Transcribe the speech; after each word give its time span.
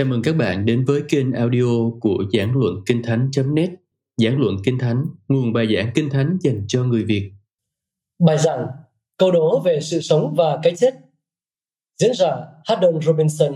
Chào 0.00 0.06
mừng 0.06 0.22
các 0.22 0.36
bạn 0.36 0.66
đến 0.66 0.84
với 0.84 1.02
kênh 1.08 1.32
audio 1.32 1.90
của 2.00 2.24
Giảng 2.32 2.52
Luận 2.56 2.74
Kinh 2.86 3.02
Thánh.net 3.02 3.70
Giảng 4.16 4.40
Luận 4.40 4.56
Kinh 4.64 4.78
Thánh, 4.78 5.04
nguồn 5.28 5.52
bài 5.52 5.74
giảng 5.74 5.90
Kinh 5.94 6.10
Thánh 6.10 6.38
dành 6.40 6.64
cho 6.68 6.84
người 6.84 7.04
Việt. 7.04 7.32
Bài 8.26 8.38
giảng 8.38 8.66
Câu 9.18 9.30
đố 9.30 9.60
về 9.60 9.80
sự 9.80 10.00
sống 10.00 10.34
và 10.36 10.58
cái 10.62 10.76
chết. 10.76 10.94
Diễn 11.98 12.10
giả 12.14 12.36
Haddon 12.64 13.00
Robinson. 13.02 13.52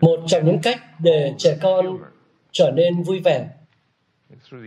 Một 0.00 0.20
trong 0.26 0.44
những 0.44 0.58
cách 0.62 0.80
để 1.00 1.34
trẻ 1.38 1.58
con 1.62 1.98
trở 2.52 2.70
nên 2.70 3.02
vui 3.02 3.20
vẻ 3.20 3.48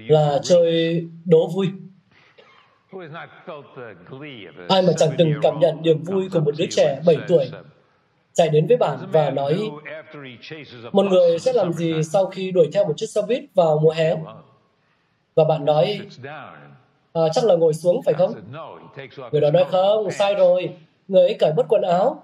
là 0.08 0.40
chơi 0.44 1.02
đố 1.26 1.50
vui. 1.56 1.68
Ai 4.70 4.82
mà 4.82 4.94
chẳng 4.98 5.10
từng 5.18 5.34
cảm 5.42 5.60
nhận 5.60 5.82
niềm 5.82 6.04
vui 6.04 6.30
của 6.34 6.40
một 6.40 6.52
đứa 6.58 6.66
trẻ 6.70 7.02
7 7.06 7.18
tuổi 7.28 7.52
chạy 8.34 8.50
đến 8.50 8.68
với 8.68 8.78
bạn 8.78 8.98
và 9.12 9.30
nói 9.30 9.72
một 10.92 11.06
người 11.06 11.40
sẽ 11.40 11.54
làm 11.54 11.74
gì 11.74 12.04
sau 12.04 12.26
khi 12.26 12.52
đuổi 12.52 12.70
theo 12.74 12.86
một 12.86 12.94
chiếc 12.98 13.06
xe 13.06 13.22
buýt 13.28 13.44
vào 13.56 13.80
mùa 13.80 13.92
hè? 13.92 14.16
Và 15.36 15.44
bạn 15.44 15.66
nói 15.66 16.00
à, 17.14 17.22
chắc 17.34 17.44
là 17.46 17.56
ngồi 17.56 17.74
xuống 17.74 18.02
phải 18.06 18.14
không? 18.14 18.34
người 19.32 19.42
đó 19.42 19.52
nói 19.52 19.66
không 19.72 20.12
sai 20.12 20.36
rồi 20.36 20.76
người 21.08 21.22
ấy 21.22 21.36
cởi 21.40 21.52
bớt 21.54 21.66
quần 21.70 21.82
áo. 21.82 22.24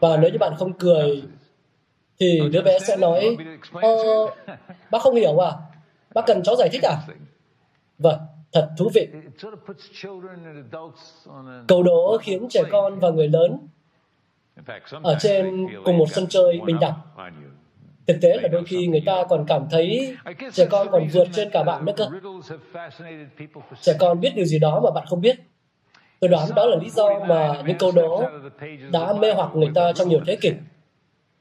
Và 0.00 0.16
nếu 0.16 0.30
như 0.30 0.38
bạn 0.38 0.52
không 0.58 0.72
cười 0.78 1.22
thì 2.20 2.40
đứa 2.52 2.62
bé 2.62 2.78
sẽ 2.78 2.96
nói 2.96 3.36
ờ, 3.72 3.90
bác 4.90 5.02
không 5.02 5.14
hiểu 5.14 5.38
à? 5.38 5.52
Bác 6.14 6.26
cần 6.26 6.42
cháu 6.42 6.56
giải 6.56 6.68
thích 6.72 6.82
à? 6.82 6.96
Vâng 7.98 8.18
thật 8.52 8.70
thú 8.78 8.90
vị. 8.94 9.08
Câu 11.66 11.82
đố 11.82 12.18
khiến 12.20 12.46
trẻ 12.50 12.62
con 12.70 12.98
và 12.98 13.10
người 13.10 13.28
lớn 13.28 13.58
ở 15.02 15.16
trên 15.20 15.66
cùng 15.84 15.98
một 15.98 16.06
sân 16.10 16.26
chơi 16.28 16.60
bình 16.66 16.78
đẳng. 16.80 16.94
thực 18.06 18.16
tế 18.20 18.36
là 18.42 18.48
đôi 18.48 18.64
khi 18.64 18.86
người 18.86 19.02
ta 19.06 19.24
còn 19.28 19.44
cảm 19.48 19.66
thấy 19.70 20.16
trẻ 20.52 20.66
con 20.70 20.88
còn 20.90 21.08
vượt 21.12 21.28
trên 21.32 21.50
cả 21.52 21.62
bạn 21.62 21.84
nữa 21.84 21.92
cơ. 21.96 22.08
trẻ 23.80 23.96
con 23.98 24.20
biết 24.20 24.32
điều 24.36 24.44
gì 24.44 24.58
đó 24.58 24.80
mà 24.84 24.90
bạn 24.90 25.06
không 25.08 25.20
biết. 25.20 25.36
Tôi 26.20 26.28
đoán 26.28 26.48
đó 26.56 26.66
là 26.66 26.76
lý 26.76 26.90
do 26.90 27.08
mà 27.28 27.62
những 27.66 27.78
câu 27.78 27.92
đố 27.92 28.24
đã 28.92 29.12
mê 29.12 29.32
hoặc 29.32 29.50
người 29.54 29.70
ta 29.74 29.92
trong 29.92 30.08
nhiều 30.08 30.20
thế 30.26 30.36
kỷ 30.36 30.52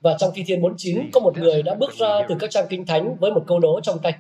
và 0.02 0.16
trong 0.20 0.31
Thi 0.36 0.44
Thiên 0.48 0.62
49 0.62 1.09
có 1.14 1.20
một 1.20 1.38
người 1.38 1.64
đã 1.64 1.76
bước 1.76 1.94
ra 1.94 2.22
từ 2.30 2.36
các 2.40 2.52
trang 2.52 2.66
kinh 2.70 2.86
thánh 2.86 3.16
với 3.20 3.31
một 3.31 3.44
câu 3.48 3.59
đố 3.59 3.80
trong 3.84 4.00
tay. 4.00 4.14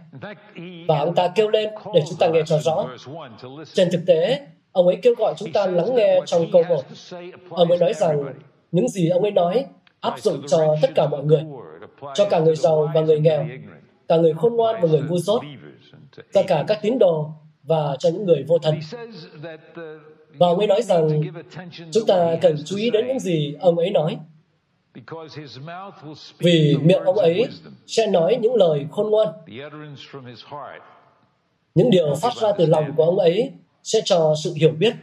Và 0.87 0.99
ông 0.99 1.15
ta 1.15 1.27
kêu 1.35 1.49
lên 1.49 1.69
để 1.93 2.01
chúng 2.09 2.17
ta 2.19 2.27
nghe 2.27 2.41
cho 2.45 2.59
rõ. 2.59 2.87
Trên 3.73 3.89
thực 3.91 4.01
tế, 4.07 4.39
ông 4.71 4.87
ấy 4.87 4.97
kêu 5.01 5.13
gọi 5.17 5.33
chúng 5.37 5.51
ta 5.51 5.67
lắng 5.67 5.95
nghe 5.95 6.19
trong 6.25 6.51
câu 6.51 6.63
1. 6.69 6.81
Ông 7.49 7.69
ấy 7.69 7.77
nói 7.77 7.93
rằng 7.93 8.23
những 8.71 8.89
gì 8.89 9.09
ông 9.09 9.21
ấy 9.21 9.31
nói 9.31 9.65
áp 9.99 10.19
dụng 10.19 10.41
cho 10.47 10.75
tất 10.81 10.91
cả 10.95 11.07
mọi 11.07 11.23
người, 11.23 11.41
cho 12.15 12.25
cả 12.25 12.39
người 12.39 12.55
giàu 12.55 12.91
và 12.93 13.01
người 13.01 13.19
nghèo, 13.19 13.47
cả 14.07 14.17
người 14.17 14.33
khôn 14.33 14.55
ngoan 14.55 14.75
và 14.81 14.89
người 14.89 15.01
ngu 15.09 15.17
dốt, 15.17 15.41
cho 16.33 16.43
cả 16.47 16.63
các 16.67 16.79
tín 16.81 16.99
đồ 16.99 17.29
và 17.63 17.95
cho 17.99 18.09
những 18.09 18.25
người 18.25 18.43
vô 18.47 18.57
thần. 18.57 18.79
Và 20.37 20.47
ông 20.47 20.57
ấy 20.57 20.67
nói 20.67 20.81
rằng 20.81 21.21
chúng 21.91 22.05
ta 22.07 22.35
cần 22.41 22.55
chú 22.65 22.77
ý 22.77 22.89
đến 22.89 23.07
những 23.07 23.19
gì 23.19 23.55
ông 23.59 23.77
ấy 23.77 23.89
nói 23.89 24.17
vì 26.39 26.77
miệng 26.81 27.03
ông 27.03 27.17
ấy 27.17 27.47
sẽ 27.87 28.07
nói 28.07 28.37
những 28.41 28.55
lời 28.55 28.85
khôn 28.91 29.09
ngoan. 29.09 29.27
Những 31.75 31.89
điều 31.91 32.15
phát 32.15 32.33
ra 32.35 32.51
từ 32.57 32.65
lòng 32.65 32.93
của 32.97 33.03
ông 33.03 33.19
ấy 33.19 33.51
sẽ 33.83 34.01
cho 34.05 34.35
sự 34.43 34.53
hiểu 34.53 34.71
biết. 34.71 34.93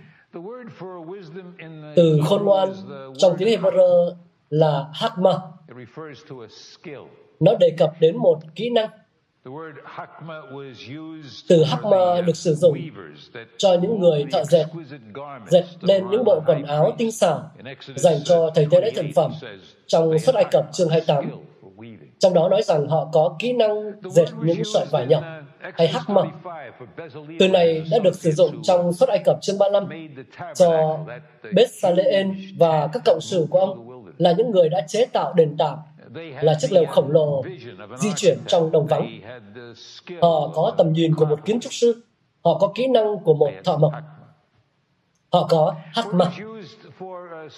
Từ 1.97 2.21
khôn 2.27 2.45
ngoan 2.45 2.73
trong 3.19 3.37
tiếng 3.39 3.49
Hebrew 3.49 4.15
là 4.51 4.89
hakma. 4.93 5.39
Nó 7.41 7.53
đề 7.61 7.71
cập 7.79 7.93
đến 8.01 8.17
một 8.17 8.39
kỹ 8.55 8.71
năng. 8.71 8.91
Từ 11.49 11.65
hakma 11.65 12.21
được 12.21 12.37
sử 12.37 12.55
dụng 12.55 12.79
cho 13.57 13.77
những 13.83 14.01
người 14.01 14.25
thợ 14.33 14.45
dệt, 14.45 14.67
dệt 15.51 15.65
lên 15.81 16.11
những 16.11 16.25
bộ 16.25 16.43
quần 16.47 16.63
áo 16.63 16.93
tinh 16.99 17.13
xảo 17.13 17.51
dành 17.97 18.17
cho 18.25 18.51
thầy 18.55 18.67
tế 18.71 18.81
lễ 18.81 18.91
thần 18.95 19.13
phẩm 19.15 19.33
trong 19.87 20.19
suất 20.19 20.35
Ai 20.35 20.45
Cập 20.51 20.65
chương 20.73 20.89
28. 20.89 21.31
Trong 22.19 22.35
đó 22.35 22.49
nói 22.49 22.63
rằng 22.63 22.89
họ 22.89 23.09
có 23.13 23.37
kỹ 23.39 23.53
năng 23.53 23.93
dệt 24.03 24.27
những 24.43 24.63
sợi 24.75 24.87
vải 24.91 25.07
nhỏ 25.07 25.23
hay 25.61 25.89
hắc 25.89 26.11
mật. 26.11 26.27
Từ 27.39 27.49
này 27.49 27.85
đã 27.91 27.99
được 27.99 28.15
sử 28.15 28.33
dụng 28.33 28.63
trong 28.63 28.93
suất 28.93 29.09
Ai 29.09 29.19
Cập 29.25 29.39
chương 29.43 29.59
35 29.59 30.09
cho 30.55 30.99
Bethsalean 31.55 32.37
và 32.59 32.89
các 32.93 33.03
cộng 33.05 33.21
sự 33.21 33.47
của 33.51 33.59
ông 33.59 34.05
là 34.19 34.33
những 34.33 34.51
người 34.51 34.69
đã 34.69 34.81
chế 34.89 35.07
tạo 35.07 35.33
đền 35.33 35.57
tạm 35.59 35.79
là 36.43 36.55
chiếc 36.61 36.73
lều 36.73 36.85
khổng 36.87 37.11
lồ 37.11 37.43
di 37.99 38.09
chuyển 38.17 38.39
trong 38.47 38.73
đồng 38.73 38.87
vắng. 38.87 39.21
Họ 40.23 40.51
có 40.55 40.75
tầm 40.79 40.93
nhìn 40.93 41.15
của 41.15 41.25
một 41.25 41.45
kiến 41.45 41.61
trúc 41.61 41.73
sư. 41.73 42.03
Họ 42.45 42.59
có 42.59 42.73
kỹ 42.75 42.87
năng 42.87 43.19
của 43.25 43.35
một 43.35 43.51
thợ 43.65 43.77
mộc. 43.77 43.93
Họ 45.33 45.47
có 45.51 45.75
hắc 45.93 46.15
mặt. 46.15 46.33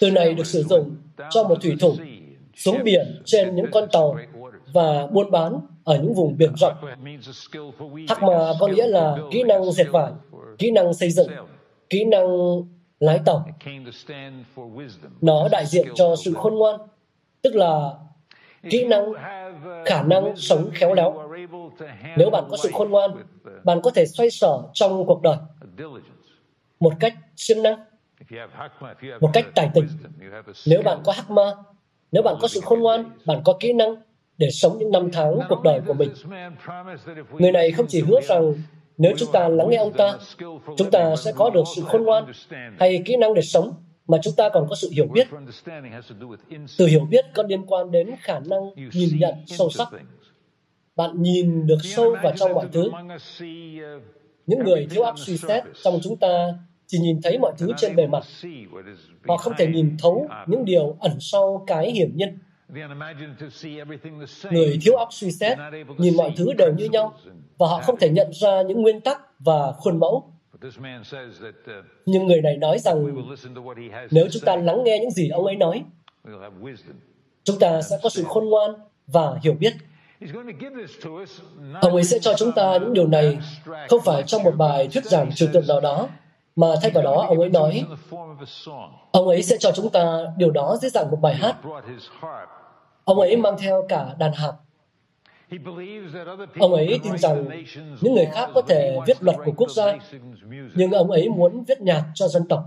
Từ 0.00 0.10
này 0.10 0.34
được 0.34 0.46
sử 0.46 0.62
dụng 0.62 0.96
cho 1.30 1.42
một 1.42 1.58
thủy 1.62 1.76
thủ 1.80 1.94
xuống 2.54 2.76
biển 2.84 3.22
trên 3.24 3.56
những 3.56 3.66
con 3.72 3.88
tàu 3.92 4.16
và 4.72 5.06
buôn 5.06 5.30
bán 5.30 5.60
ở 5.84 5.98
những 5.98 6.14
vùng 6.14 6.36
biển 6.36 6.52
rộng. 6.56 6.74
Hắc 8.08 8.22
mà 8.22 8.52
có 8.60 8.66
nghĩa 8.68 8.86
là 8.86 9.16
kỹ 9.30 9.42
năng 9.42 9.72
dệt 9.72 9.86
vải, 9.92 10.12
kỹ 10.58 10.70
năng 10.70 10.94
xây 10.94 11.10
dựng, 11.10 11.28
kỹ 11.90 12.04
năng 12.04 12.26
lái 13.00 13.20
tàu. 13.24 13.46
Nó 15.20 15.48
đại 15.48 15.66
diện 15.66 15.88
cho 15.94 16.16
sự 16.16 16.34
khôn 16.34 16.54
ngoan, 16.54 16.80
tức 17.42 17.54
là 17.54 17.90
kỹ 18.70 18.84
năng, 18.84 19.12
khả 19.84 20.02
năng 20.02 20.36
sống 20.36 20.70
khéo 20.74 20.94
léo. 20.94 21.28
Nếu 22.16 22.30
bạn 22.30 22.44
có 22.50 22.56
sự 22.56 22.70
khôn 22.72 22.90
ngoan, 22.90 23.10
bạn 23.64 23.80
có 23.82 23.90
thể 23.90 24.06
xoay 24.06 24.30
sở 24.30 24.62
trong 24.72 25.06
cuộc 25.06 25.22
đời 25.22 25.36
một 26.80 26.92
cách 27.00 27.14
siêng 27.36 27.62
năng, 27.62 27.84
một 29.20 29.30
cách 29.32 29.46
tài 29.54 29.70
tình. 29.74 29.86
Nếu 30.66 30.82
bạn 30.82 30.98
có 31.04 31.12
hắc 31.12 31.30
ma, 31.30 31.54
nếu 32.12 32.22
bạn 32.22 32.34
có 32.40 32.48
sự 32.48 32.60
khôn 32.60 32.80
ngoan, 32.80 33.10
bạn 33.26 33.40
có 33.44 33.56
kỹ 33.60 33.72
năng 33.72 33.94
để 34.38 34.50
sống 34.50 34.78
những 34.78 34.90
năm 34.90 35.08
tháng 35.12 35.38
cuộc 35.48 35.62
đời 35.62 35.80
của 35.86 35.94
mình. 35.94 36.10
Người 37.30 37.52
này 37.52 37.70
không 37.70 37.86
chỉ 37.88 38.02
hứa 38.02 38.20
rằng 38.20 38.52
nếu 38.98 39.12
chúng 39.16 39.32
ta 39.32 39.48
lắng 39.48 39.70
nghe 39.70 39.76
ông 39.76 39.92
ta, 39.92 40.18
chúng 40.76 40.90
ta 40.90 41.16
sẽ 41.16 41.32
có 41.36 41.50
được 41.50 41.62
sự 41.76 41.82
khôn 41.82 42.02
ngoan 42.02 42.32
hay 42.78 43.02
kỹ 43.04 43.16
năng 43.16 43.34
để 43.34 43.42
sống, 43.42 43.74
mà 44.06 44.18
chúng 44.22 44.34
ta 44.36 44.48
còn 44.48 44.66
có 44.68 44.76
sự 44.76 44.90
hiểu 44.92 45.06
biết. 45.06 45.28
Từ 46.78 46.86
hiểu 46.86 47.06
biết 47.10 47.24
có 47.34 47.42
liên 47.42 47.66
quan 47.66 47.90
đến 47.90 48.10
khả 48.20 48.38
năng 48.38 48.60
nhìn 48.92 49.18
nhận 49.18 49.34
sâu 49.46 49.70
sắc. 49.70 49.88
Bạn 50.96 51.22
nhìn 51.22 51.66
được 51.66 51.78
sâu 51.82 52.16
vào 52.22 52.32
trong 52.36 52.52
mọi 52.52 52.66
thứ. 52.72 52.90
Những 54.46 54.64
người 54.64 54.86
thiếu 54.90 55.02
óc 55.02 55.18
suy 55.18 55.36
xét 55.36 55.64
trong 55.82 55.98
chúng 56.02 56.16
ta 56.16 56.54
chỉ 56.86 56.98
nhìn 56.98 57.20
thấy 57.22 57.38
mọi 57.38 57.52
thứ 57.58 57.72
trên 57.76 57.96
bề 57.96 58.06
mặt. 58.06 58.24
Họ 59.28 59.36
không 59.36 59.52
thể 59.58 59.66
nhìn 59.66 59.96
thấu 59.98 60.28
những 60.46 60.64
điều 60.64 60.96
ẩn 61.00 61.16
sau 61.20 61.64
cái 61.66 61.90
hiển 61.92 62.16
nhiên. 62.16 62.38
Người 64.50 64.78
thiếu 64.82 64.96
óc 64.96 65.08
suy 65.10 65.30
xét, 65.30 65.58
nhìn 65.98 66.16
mọi 66.16 66.32
thứ 66.36 66.52
đều 66.58 66.72
như 66.76 66.84
nhau, 66.84 67.14
và 67.58 67.66
họ 67.68 67.80
không 67.80 67.96
thể 67.96 68.10
nhận 68.10 68.32
ra 68.32 68.62
những 68.62 68.82
nguyên 68.82 69.00
tắc 69.00 69.20
và 69.38 69.72
khuôn 69.72 69.98
mẫu. 69.98 70.32
Nhưng 72.06 72.26
người 72.26 72.40
này 72.40 72.56
nói 72.56 72.78
rằng 72.78 73.06
nếu 74.10 74.26
chúng 74.32 74.42
ta 74.46 74.56
lắng 74.56 74.84
nghe 74.84 74.98
những 74.98 75.10
gì 75.10 75.28
ông 75.28 75.46
ấy 75.46 75.56
nói, 75.56 75.84
chúng 77.44 77.58
ta 77.60 77.82
sẽ 77.82 77.98
có 78.02 78.08
sự 78.08 78.24
khôn 78.24 78.44
ngoan 78.44 78.70
và 79.06 79.38
hiểu 79.42 79.54
biết. 79.54 79.72
Ông 81.80 81.92
ấy 81.94 82.04
sẽ 82.04 82.18
cho 82.18 82.34
chúng 82.38 82.52
ta 82.52 82.78
những 82.78 82.92
điều 82.92 83.06
này 83.06 83.38
không 83.88 84.00
phải 84.04 84.22
trong 84.22 84.42
một 84.42 84.54
bài 84.56 84.88
thuyết 84.92 85.04
giảng 85.04 85.30
trừu 85.34 85.48
tượng 85.52 85.66
nào 85.68 85.80
đó, 85.80 86.08
mà 86.56 86.66
thay 86.82 86.90
vào 86.90 87.04
đó 87.04 87.24
ông 87.28 87.40
ấy 87.40 87.48
nói 87.48 87.84
ông 89.12 89.28
ấy 89.28 89.42
sẽ 89.42 89.56
cho 89.60 89.72
chúng 89.72 89.90
ta 89.90 90.24
điều 90.36 90.50
đó 90.50 90.76
dưới 90.80 90.90
dạng 90.90 91.10
một 91.10 91.18
bài 91.20 91.34
hát. 91.34 91.56
ông 93.04 93.20
ấy 93.20 93.36
mang 93.36 93.56
theo 93.58 93.86
cả 93.88 94.14
đàn 94.18 94.32
hạt 94.32 94.52
ông 96.58 96.74
ấy 96.74 97.00
tin 97.02 97.18
rằng 97.18 97.48
những 98.00 98.14
người 98.14 98.26
khác 98.32 98.50
có 98.54 98.62
thể 98.62 98.98
viết 99.06 99.22
luật 99.22 99.36
của 99.44 99.52
quốc 99.56 99.70
gia 99.70 99.96
nhưng 100.74 100.90
ông 100.90 101.10
ấy 101.10 101.28
muốn 101.28 101.64
viết 101.68 101.80
nhạc 101.80 102.04
cho 102.14 102.28
dân 102.28 102.48
tộc. 102.48 102.64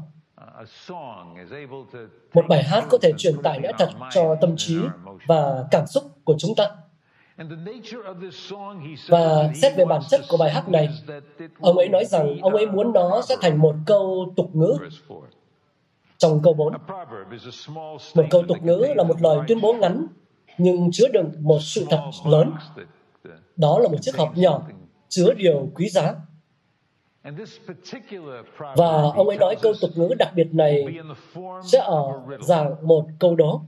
Một 2.34 2.46
bài 2.50 2.64
hát 2.64 2.86
có 2.90 2.98
thể 3.02 3.12
truyền 3.18 3.42
tải 3.44 3.60
lẽ 3.60 3.72
thật 3.78 3.90
cho 4.12 4.36
tâm 4.42 4.54
trí 4.58 4.80
và 5.28 5.66
cảm 5.72 5.88
xúc 5.88 6.04
của 6.24 6.36
chúng 6.40 6.56
ta. 6.56 6.70
Và 9.08 9.52
xét 9.56 9.76
về 9.78 9.86
bản 9.86 10.02
chất 10.10 10.22
của 10.30 10.38
bài 10.38 10.52
hát 10.52 10.70
này, 10.70 10.90
ông 11.60 11.78
ấy 11.78 11.90
nói 11.90 12.06
rằng 12.06 12.38
ông 12.42 12.56
ấy 12.56 12.68
muốn 12.68 12.94
nó 12.94 13.22
sẽ 13.22 13.36
thành 13.42 13.58
một 13.58 13.76
câu 13.86 14.34
tục 14.36 14.56
ngữ. 14.56 14.78
Trong 16.18 16.42
câu 16.44 16.54
4, 16.54 16.74
một 18.16 18.26
câu 18.30 18.44
tục 18.48 18.58
ngữ 18.62 18.86
là 18.96 19.04
một 19.04 19.22
lời 19.22 19.40
tuyên 19.48 19.62
bố 19.62 19.74
ngắn, 19.74 20.08
nhưng 20.60 20.90
chứa 20.92 21.08
đựng 21.14 21.32
một 21.40 21.60
sự 21.62 21.86
thật 21.90 22.02
lớn. 22.26 22.54
Đó 23.56 23.80
là 23.80 23.90
một 23.90 23.98
chiếc 24.02 24.18
hộp 24.18 24.38
nhỏ, 24.38 24.62
chứa 25.10 25.34
điều 25.34 25.70
quý 25.76 25.90
giá. 25.90 26.16
Và 28.60 29.02
ông 29.16 29.28
ấy 29.28 29.38
nói 29.38 29.56
câu 29.62 29.74
tục 29.82 29.90
ngữ 29.96 30.14
đặc 30.20 30.32
biệt 30.36 30.48
này 30.54 30.86
sẽ 31.64 31.80
ở 31.80 32.22
dạng 32.42 32.88
một 32.88 33.06
câu 33.20 33.36
đố. 33.36 33.62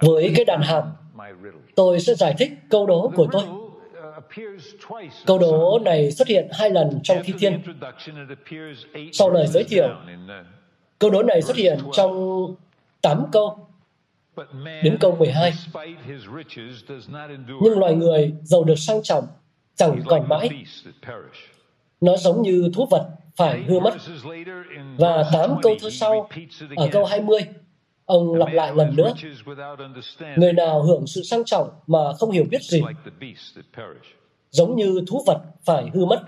Với 0.00 0.32
cái 0.36 0.44
đàn 0.44 0.60
hạt, 0.62 0.84
tôi 1.74 2.00
sẽ 2.00 2.14
giải 2.14 2.34
thích 2.38 2.52
câu 2.70 2.86
đố 2.86 3.12
của 3.16 3.26
tôi. 3.32 3.42
Câu 5.26 5.38
đố 5.38 5.78
này 5.78 6.10
xuất 6.10 6.28
hiện 6.28 6.48
hai 6.52 6.70
lần 6.70 7.00
trong 7.02 7.18
Thi 7.24 7.34
Thiên. 7.38 7.62
Sau 9.12 9.30
lời 9.30 9.46
giới 9.46 9.64
thiệu, 9.64 9.88
câu 10.98 11.10
đố 11.10 11.22
này 11.22 11.42
xuất 11.42 11.56
hiện 11.56 11.78
trong 11.92 12.46
8 13.00 13.24
câu 13.32 13.66
đến 14.82 14.96
câu 15.00 15.16
12. 15.16 15.52
Nhưng 17.62 17.78
loài 17.78 17.94
người 17.94 18.32
giàu 18.42 18.64
được 18.64 18.78
sang 18.78 19.02
trọng 19.02 19.26
chẳng 19.74 20.00
còn 20.06 20.28
mãi. 20.28 20.48
Nó 22.00 22.16
giống 22.16 22.42
như 22.42 22.70
thú 22.74 22.86
vật 22.90 23.10
phải 23.36 23.62
hư 23.62 23.80
mất. 23.80 23.94
Và 24.98 25.24
tám 25.32 25.50
câu 25.62 25.74
thơ 25.80 25.90
sau, 25.90 26.28
ở 26.76 26.88
câu 26.92 27.04
20, 27.04 27.40
ông 28.04 28.34
lặp 28.34 28.52
lại 28.52 28.72
lần 28.74 28.96
nữa. 28.96 29.12
Người 30.36 30.52
nào 30.52 30.82
hưởng 30.82 31.06
sự 31.06 31.22
sang 31.22 31.44
trọng 31.44 31.70
mà 31.86 31.98
không 32.18 32.30
hiểu 32.30 32.44
biết 32.50 32.62
gì, 32.62 32.82
giống 34.50 34.76
như 34.76 35.00
thú 35.08 35.22
vật 35.26 35.42
phải 35.64 35.90
hư 35.94 36.04
mất. 36.04 36.22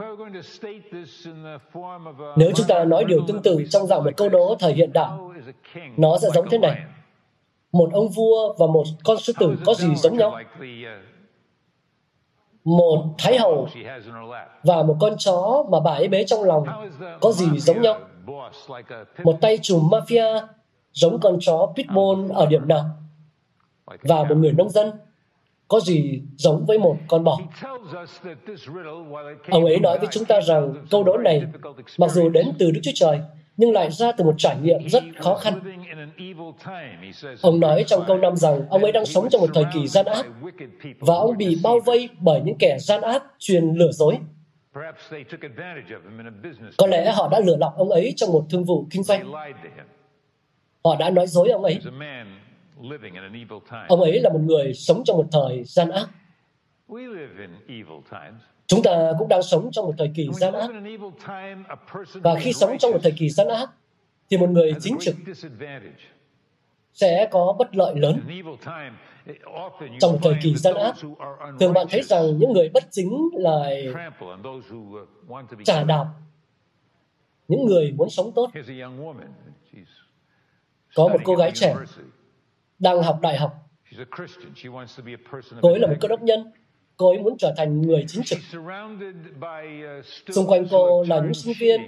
Nếu 2.36 2.52
chúng 2.56 2.66
ta 2.66 2.84
nói 2.84 3.04
điều 3.04 3.24
tương 3.26 3.42
tự 3.42 3.64
trong 3.70 3.86
dạng 3.86 4.04
một 4.04 4.10
câu 4.16 4.28
đố 4.28 4.56
thời 4.60 4.74
hiện 4.74 4.92
đại, 4.92 5.10
nó 5.96 6.18
sẽ 6.22 6.28
giống 6.34 6.48
thế 6.50 6.58
này. 6.58 6.82
Một 7.75 7.91
ông 7.93 8.09
vua 8.09 8.55
và 8.59 8.67
một 8.67 8.85
con 9.05 9.19
sư 9.19 9.32
tử 9.41 9.56
có 9.65 9.75
gì 9.75 9.94
giống 9.94 10.17
nhau? 10.17 10.38
một 12.65 13.05
thái 13.19 13.38
hậu 13.38 13.69
và 14.62 14.82
một 14.82 14.97
con 15.00 15.15
chó 15.19 15.65
mà 15.71 15.81
bà 15.81 15.91
ấy 15.91 16.09
bế 16.09 16.25
trong 16.25 16.44
lòng 16.44 16.65
có 17.21 17.32
gì 17.32 17.47
giống 17.59 17.82
nhau? 17.82 18.00
Một 19.25 19.37
tay 19.41 19.59
trùm 19.62 19.88
mafia 19.88 20.47
giống 20.93 21.21
con 21.21 21.38
chó 21.41 21.73
pitbull 21.76 22.32
ở 22.32 22.47
điểm 22.47 22.69
nào? 22.69 22.85
Và 24.03 24.25
một 24.25 24.35
người 24.35 24.53
nông 24.53 24.71
dân 24.71 24.93
có 25.69 25.81
gì 25.81 26.23
giống 26.37 26.65
với 26.67 26.79
một 26.79 26.97
con 27.09 27.25
bò. 27.25 27.38
Ông 29.50 29.65
ấy 29.65 29.81
nói 29.81 29.99
với 29.99 30.09
chúng 30.11 30.25
ta 30.25 30.41
rằng 30.41 30.75
câu 30.91 31.05
đố 31.05 31.17
này, 31.17 31.43
mặc 31.99 32.11
dù 32.11 32.29
đến 32.29 32.53
từ 32.59 32.71
Đức 32.71 32.81
Chúa 32.82 32.93
Trời, 32.94 33.21
nhưng 33.56 33.72
lại 33.72 33.90
ra 33.90 34.12
từ 34.12 34.24
một 34.24 34.34
trải 34.38 34.56
nghiệm 34.62 34.88
rất 34.88 35.02
khó 35.18 35.34
khăn. 35.34 35.60
Ông 37.42 37.60
nói 37.60 37.84
trong 37.86 38.04
câu 38.06 38.18
năm 38.18 38.36
rằng 38.36 38.68
ông 38.68 38.82
ấy 38.82 38.92
đang 38.92 39.06
sống 39.06 39.28
trong 39.30 39.40
một 39.40 39.50
thời 39.54 39.64
kỳ 39.74 39.86
gian 39.86 40.06
ác 40.06 40.26
và 41.00 41.14
ông 41.14 41.36
bị 41.38 41.58
bao 41.62 41.80
vây 41.80 42.08
bởi 42.20 42.40
những 42.40 42.56
kẻ 42.58 42.78
gian 42.80 43.00
ác 43.00 43.22
truyền 43.38 43.64
lừa 43.74 43.92
dối. 43.92 44.18
Có 46.78 46.86
lẽ 46.86 47.12
họ 47.12 47.28
đã 47.28 47.40
lừa 47.40 47.56
lọc 47.56 47.74
ông 47.76 47.90
ấy 47.90 48.12
trong 48.16 48.32
một 48.32 48.46
thương 48.50 48.64
vụ 48.64 48.86
kinh 48.90 49.02
doanh. 49.02 49.32
Họ 50.84 50.96
đã 50.98 51.10
nói 51.10 51.26
dối 51.26 51.48
ông 51.48 51.62
ấy. 51.64 51.78
Ông 53.88 54.00
ấy 54.00 54.20
là 54.20 54.30
một 54.30 54.40
người 54.40 54.74
sống 54.74 55.02
trong 55.04 55.16
một 55.16 55.26
thời 55.32 55.64
gian 55.64 55.90
ác. 55.90 56.08
Chúng 58.66 58.82
ta 58.82 59.12
cũng 59.19 59.28
đang 59.28 59.43
sống 59.43 59.69
trong 59.72 59.84
một 59.84 59.94
thời 59.99 60.11
kỳ 60.14 60.28
gian 60.32 60.55
ác. 60.55 60.70
Và 62.14 62.34
khi 62.40 62.52
sống 62.52 62.78
trong 62.78 62.90
một 62.90 62.99
thời 63.02 63.12
kỳ 63.19 63.28
gian 63.28 63.49
ác, 63.49 63.70
thì 64.31 64.37
một 64.37 64.50
người 64.50 64.75
chính 64.81 64.96
trực 65.00 65.14
sẽ 66.93 67.28
có 67.31 67.56
bất 67.58 67.76
lợi 67.76 67.94
lớn. 67.96 68.20
Trong 70.00 70.12
một 70.12 70.19
thời 70.22 70.34
kỳ 70.43 70.55
gian 70.55 70.75
ác, 70.75 70.94
thường 71.61 71.72
bạn 71.72 71.87
thấy 71.90 72.02
rằng 72.02 72.38
những 72.38 72.52
người 72.52 72.69
bất 72.75 72.84
chính 72.90 73.28
lại 73.32 73.88
trả 75.64 75.84
đạp 75.84 76.06
những 77.49 77.66
người 77.66 77.93
muốn 77.93 78.11
sống 78.11 78.32
tốt. 78.34 78.50
Có 80.94 81.08
một 81.08 81.19
cô 81.25 81.34
gái 81.34 81.50
trẻ 81.55 81.75
đang 82.78 83.02
học 83.02 83.19
đại 83.22 83.37
học. 83.37 83.55
Cô 85.62 85.69
ấy 85.69 85.78
là 85.78 85.87
một 85.87 85.94
cơ 86.00 86.08
đốc 86.08 86.22
nhân 86.22 86.52
cô 86.96 87.08
ấy 87.08 87.19
muốn 87.19 87.38
trở 87.38 87.55
thành 87.56 87.82
người 87.82 88.05
chính 88.08 88.23
trực. 88.23 88.38
Xung 90.29 90.46
quanh 90.46 90.67
cô 90.70 91.05
là 91.08 91.20
những 91.20 91.35
sinh 91.35 91.55
viên 91.61 91.81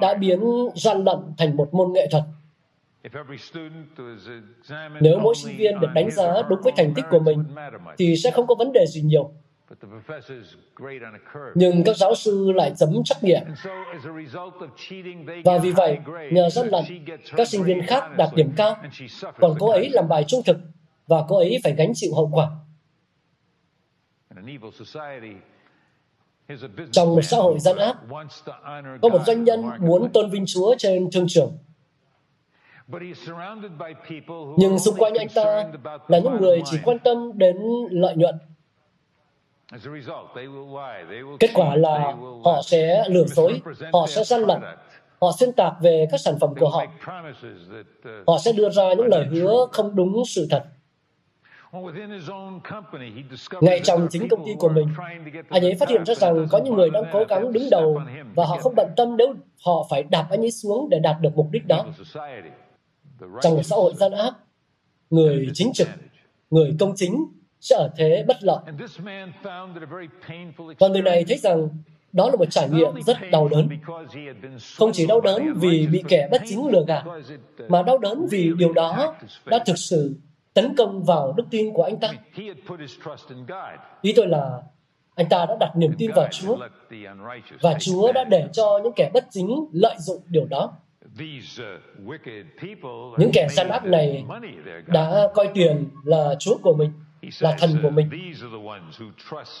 đã 0.00 0.14
biến 0.14 0.40
gian 0.74 1.04
lận 1.04 1.18
thành 1.38 1.56
một 1.56 1.74
môn 1.74 1.92
nghệ 1.92 2.08
thuật. 2.10 2.24
Nếu 5.00 5.18
mỗi 5.18 5.34
sinh 5.34 5.56
viên 5.56 5.80
được 5.80 5.90
đánh 5.94 6.10
giá 6.10 6.42
đúng 6.48 6.60
với 6.62 6.72
thành 6.76 6.94
tích 6.94 7.04
của 7.10 7.18
mình, 7.18 7.44
thì 7.98 8.16
sẽ 8.16 8.30
không 8.30 8.46
có 8.46 8.54
vấn 8.54 8.72
đề 8.72 8.86
gì 8.86 9.02
nhiều. 9.02 9.30
Nhưng 11.54 11.84
các 11.84 11.96
giáo 11.96 12.14
sư 12.14 12.52
lại 12.54 12.72
chấm 12.76 13.02
trắc 13.04 13.24
nghiệm. 13.24 13.42
Và 15.44 15.58
vì 15.58 15.70
vậy, 15.70 15.98
nhờ 16.30 16.50
gian 16.50 16.68
lận, 16.68 16.84
các 17.36 17.48
sinh 17.48 17.62
viên 17.62 17.86
khác 17.86 18.16
đạt 18.16 18.28
điểm 18.34 18.52
cao, 18.56 18.76
còn 19.40 19.54
cô 19.58 19.70
ấy 19.70 19.88
làm 19.88 20.08
bài 20.08 20.24
trung 20.28 20.42
thực 20.46 20.56
và 21.06 21.24
cô 21.28 21.36
ấy 21.36 21.58
phải 21.64 21.74
gánh 21.74 21.92
chịu 21.94 22.14
hậu 22.14 22.30
quả. 22.32 22.50
Trong 26.92 27.14
một 27.14 27.22
xã 27.22 27.36
hội 27.36 27.58
gian 27.58 27.76
ác, 27.76 27.96
có 29.02 29.08
một 29.08 29.18
doanh 29.26 29.44
nhân 29.44 29.70
muốn 29.78 30.10
tôn 30.12 30.30
vinh 30.30 30.44
Chúa 30.46 30.74
trên 30.78 31.10
thương 31.10 31.26
trường. 31.28 31.58
Nhưng 34.56 34.78
xung 34.78 34.94
quanh 34.98 35.14
anh 35.14 35.28
ta 35.34 35.64
là 36.08 36.18
những 36.18 36.36
người 36.40 36.62
chỉ 36.64 36.78
quan 36.84 36.98
tâm 36.98 37.32
đến 37.34 37.56
lợi 37.90 38.16
nhuận. 38.16 38.34
Kết 41.40 41.50
quả 41.54 41.76
là 41.76 42.14
họ 42.44 42.62
sẽ 42.64 43.04
lừa 43.08 43.24
dối, 43.24 43.60
họ 43.92 44.06
sẽ 44.06 44.24
gian 44.24 44.40
lận, 44.40 44.60
họ 45.20 45.32
xuyên 45.38 45.52
tạc 45.52 45.72
về 45.82 46.06
các 46.10 46.20
sản 46.20 46.38
phẩm 46.40 46.54
của 46.60 46.68
họ. 46.68 46.84
Họ 48.26 48.38
sẽ 48.38 48.52
đưa 48.52 48.70
ra 48.70 48.92
những 48.94 49.06
lời 49.06 49.26
hứa 49.26 49.66
không 49.72 49.96
đúng 49.96 50.22
sự 50.26 50.46
thật. 50.50 50.64
Ngay 53.60 53.80
trong 53.84 54.08
chính 54.10 54.28
công 54.28 54.46
ty 54.46 54.52
của 54.58 54.68
mình, 54.68 54.88
anh 55.48 55.64
ấy 55.64 55.74
phát 55.74 55.88
hiện 55.88 56.04
ra 56.04 56.14
rằng 56.14 56.46
có 56.50 56.58
những 56.58 56.74
người 56.74 56.90
đang 56.90 57.04
cố 57.12 57.24
gắng 57.28 57.52
đứng 57.52 57.70
đầu 57.70 58.00
và 58.34 58.46
họ 58.46 58.56
không 58.56 58.74
bận 58.76 58.90
tâm 58.96 59.16
nếu 59.16 59.34
họ 59.64 59.86
phải 59.90 60.02
đạp 60.02 60.26
anh 60.30 60.40
ấy 60.40 60.50
xuống 60.50 60.90
để 60.90 60.98
đạt 60.98 61.16
được 61.20 61.30
mục 61.36 61.48
đích 61.50 61.66
đó. 61.66 61.86
Trong 63.42 63.54
một 63.54 63.62
xã 63.62 63.76
hội 63.76 63.92
gian 63.96 64.12
ác, 64.12 64.32
người 65.10 65.48
chính 65.54 65.72
trực, 65.72 65.88
người 66.50 66.76
công 66.80 66.92
chính 66.96 67.24
sẽ 67.60 67.76
ở 67.76 67.90
thế 67.96 68.24
bất 68.28 68.36
lợi. 68.40 68.58
Và 70.78 70.88
người 70.88 71.02
này 71.02 71.24
thấy 71.28 71.38
rằng 71.38 71.68
đó 72.12 72.30
là 72.30 72.36
một 72.36 72.50
trải 72.50 72.68
nghiệm 72.68 73.02
rất 73.06 73.16
đau 73.30 73.48
đớn. 73.48 73.68
Không 74.76 74.92
chỉ 74.92 75.06
đau 75.06 75.20
đớn 75.20 75.54
vì 75.56 75.86
bị 75.86 76.02
kẻ 76.08 76.28
bất 76.30 76.42
chính 76.46 76.66
lừa 76.66 76.84
gạt, 76.86 77.04
mà 77.68 77.82
đau 77.82 77.98
đớn 77.98 78.26
vì 78.30 78.52
điều 78.58 78.72
đó 78.72 79.14
đã 79.46 79.58
thực 79.66 79.78
sự 79.78 80.16
tấn 80.54 80.74
công 80.76 81.04
vào 81.04 81.32
đức 81.32 81.44
tin 81.50 81.72
của 81.72 81.82
anh 81.82 81.96
ta. 82.00 82.08
Ý 84.02 84.12
tôi 84.16 84.26
là 84.26 84.62
anh 85.14 85.28
ta 85.28 85.46
đã 85.46 85.56
đặt 85.60 85.76
niềm 85.76 85.92
tin 85.98 86.12
vào 86.12 86.28
Chúa 86.30 86.56
và 87.60 87.74
Chúa 87.78 88.12
đã 88.12 88.24
để 88.24 88.48
cho 88.52 88.80
những 88.84 88.92
kẻ 88.96 89.10
bất 89.14 89.24
chính 89.30 89.66
lợi 89.72 89.96
dụng 89.98 90.22
điều 90.28 90.44
đó. 90.44 90.72
Những 93.18 93.30
kẻ 93.32 93.48
gian 93.50 93.68
ác 93.68 93.84
này 93.84 94.24
đã 94.86 95.28
coi 95.34 95.50
tiền 95.54 95.88
là 96.04 96.34
Chúa 96.38 96.58
của 96.62 96.74
mình, 96.74 96.92
là 97.40 97.56
thần 97.58 97.70
của 97.82 97.90
mình. 97.90 98.10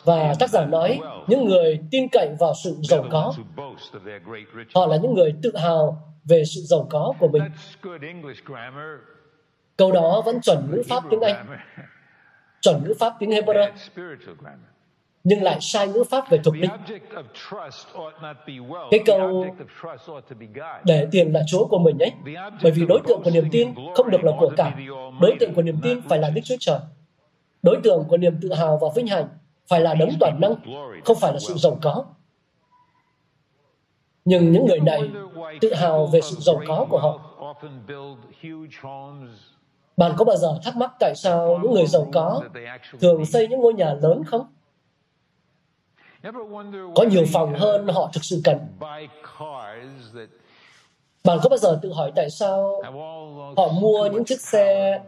Và 0.04 0.34
tác 0.38 0.50
giả 0.50 0.64
nói, 0.64 1.00
những 1.26 1.44
người 1.44 1.80
tin 1.90 2.08
cậy 2.12 2.28
vào 2.40 2.52
sự 2.64 2.76
giàu 2.82 3.04
có, 3.10 3.34
họ 4.74 4.86
là 4.86 4.96
những 4.96 5.14
người 5.14 5.34
tự 5.42 5.56
hào 5.56 6.14
về 6.24 6.44
sự 6.44 6.60
giàu 6.60 6.86
có 6.90 7.12
của 7.18 7.28
mình. 7.28 7.42
Câu 9.76 9.92
đó 9.92 10.22
vẫn 10.24 10.40
chuẩn 10.40 10.70
ngữ 10.70 10.82
pháp 10.88 11.04
tiếng 11.10 11.20
Anh, 11.20 11.46
chuẩn 12.60 12.84
ngữ 12.84 12.94
pháp 13.00 13.14
tiếng 13.18 13.30
Hebrew, 13.30 13.70
nhưng 15.24 15.42
lại 15.42 15.58
sai 15.60 15.88
ngữ 15.88 16.04
pháp 16.10 16.30
về 16.30 16.38
thuộc 16.44 16.56
linh. 16.56 16.70
Cái 18.90 19.00
câu 19.06 19.46
để 20.84 21.06
tiền 21.10 21.32
là 21.32 21.40
Chúa 21.46 21.66
của 21.66 21.78
mình 21.78 21.98
ấy, 21.98 22.12
bởi 22.62 22.72
vì 22.72 22.86
đối 22.86 23.00
tượng 23.06 23.20
của 23.24 23.30
niềm 23.30 23.48
tin 23.52 23.74
không 23.94 24.10
được 24.10 24.24
là 24.24 24.32
của 24.40 24.50
cải. 24.56 24.72
Đối 25.20 25.36
tượng 25.40 25.54
của 25.54 25.62
niềm 25.62 25.76
tin 25.82 26.00
phải 26.08 26.18
là 26.18 26.30
Đức 26.30 26.40
Chúa 26.44 26.56
Trời. 26.60 26.78
Đối 27.62 27.76
tượng 27.82 28.04
của 28.08 28.16
niềm 28.16 28.38
tự 28.42 28.52
hào 28.52 28.78
và 28.82 28.88
vinh 28.94 29.06
hạnh 29.06 29.28
phải 29.68 29.80
là 29.80 29.94
đấng 29.94 30.10
toàn 30.20 30.40
năng, 30.40 30.54
không 31.04 31.16
phải 31.20 31.32
là 31.32 31.38
sự 31.38 31.54
giàu 31.54 31.78
có. 31.82 32.04
Nhưng 34.24 34.52
những 34.52 34.66
người 34.66 34.80
này 34.80 35.10
tự 35.60 35.74
hào 35.74 36.06
về 36.06 36.20
sự 36.20 36.36
giàu 36.40 36.60
có 36.66 36.86
của 36.90 36.98
họ 36.98 37.18
bạn 39.96 40.12
có 40.16 40.24
bao 40.24 40.36
giờ 40.36 40.58
thắc 40.64 40.76
mắc 40.76 40.90
tại 41.00 41.14
sao 41.16 41.58
những 41.62 41.72
người 41.74 41.86
giàu 41.86 42.08
có 42.12 42.40
thường 43.00 43.24
xây 43.26 43.48
những 43.48 43.60
ngôi 43.60 43.74
nhà 43.74 43.94
lớn 44.02 44.24
không? 44.26 44.46
Có 46.94 47.02
nhiều 47.10 47.24
phòng 47.32 47.54
hơn 47.54 47.88
họ 47.88 48.10
thực 48.14 48.24
sự 48.24 48.40
cần. 48.44 48.58
Bạn 51.24 51.38
có 51.42 51.48
bao 51.48 51.58
giờ 51.58 51.78
tự 51.82 51.92
hỏi 51.92 52.12
tại 52.16 52.30
sao 52.30 52.82
họ 53.56 53.68
mua 53.68 54.08
những 54.12 54.24
chiếc 54.24 54.40
xe 54.40 55.00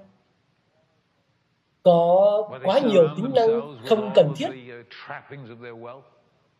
có 1.82 2.48
quá 2.64 2.78
nhiều 2.78 3.08
tính 3.16 3.30
năng 3.34 3.78
không 3.88 4.10
cần 4.14 4.32
thiết? 4.36 4.48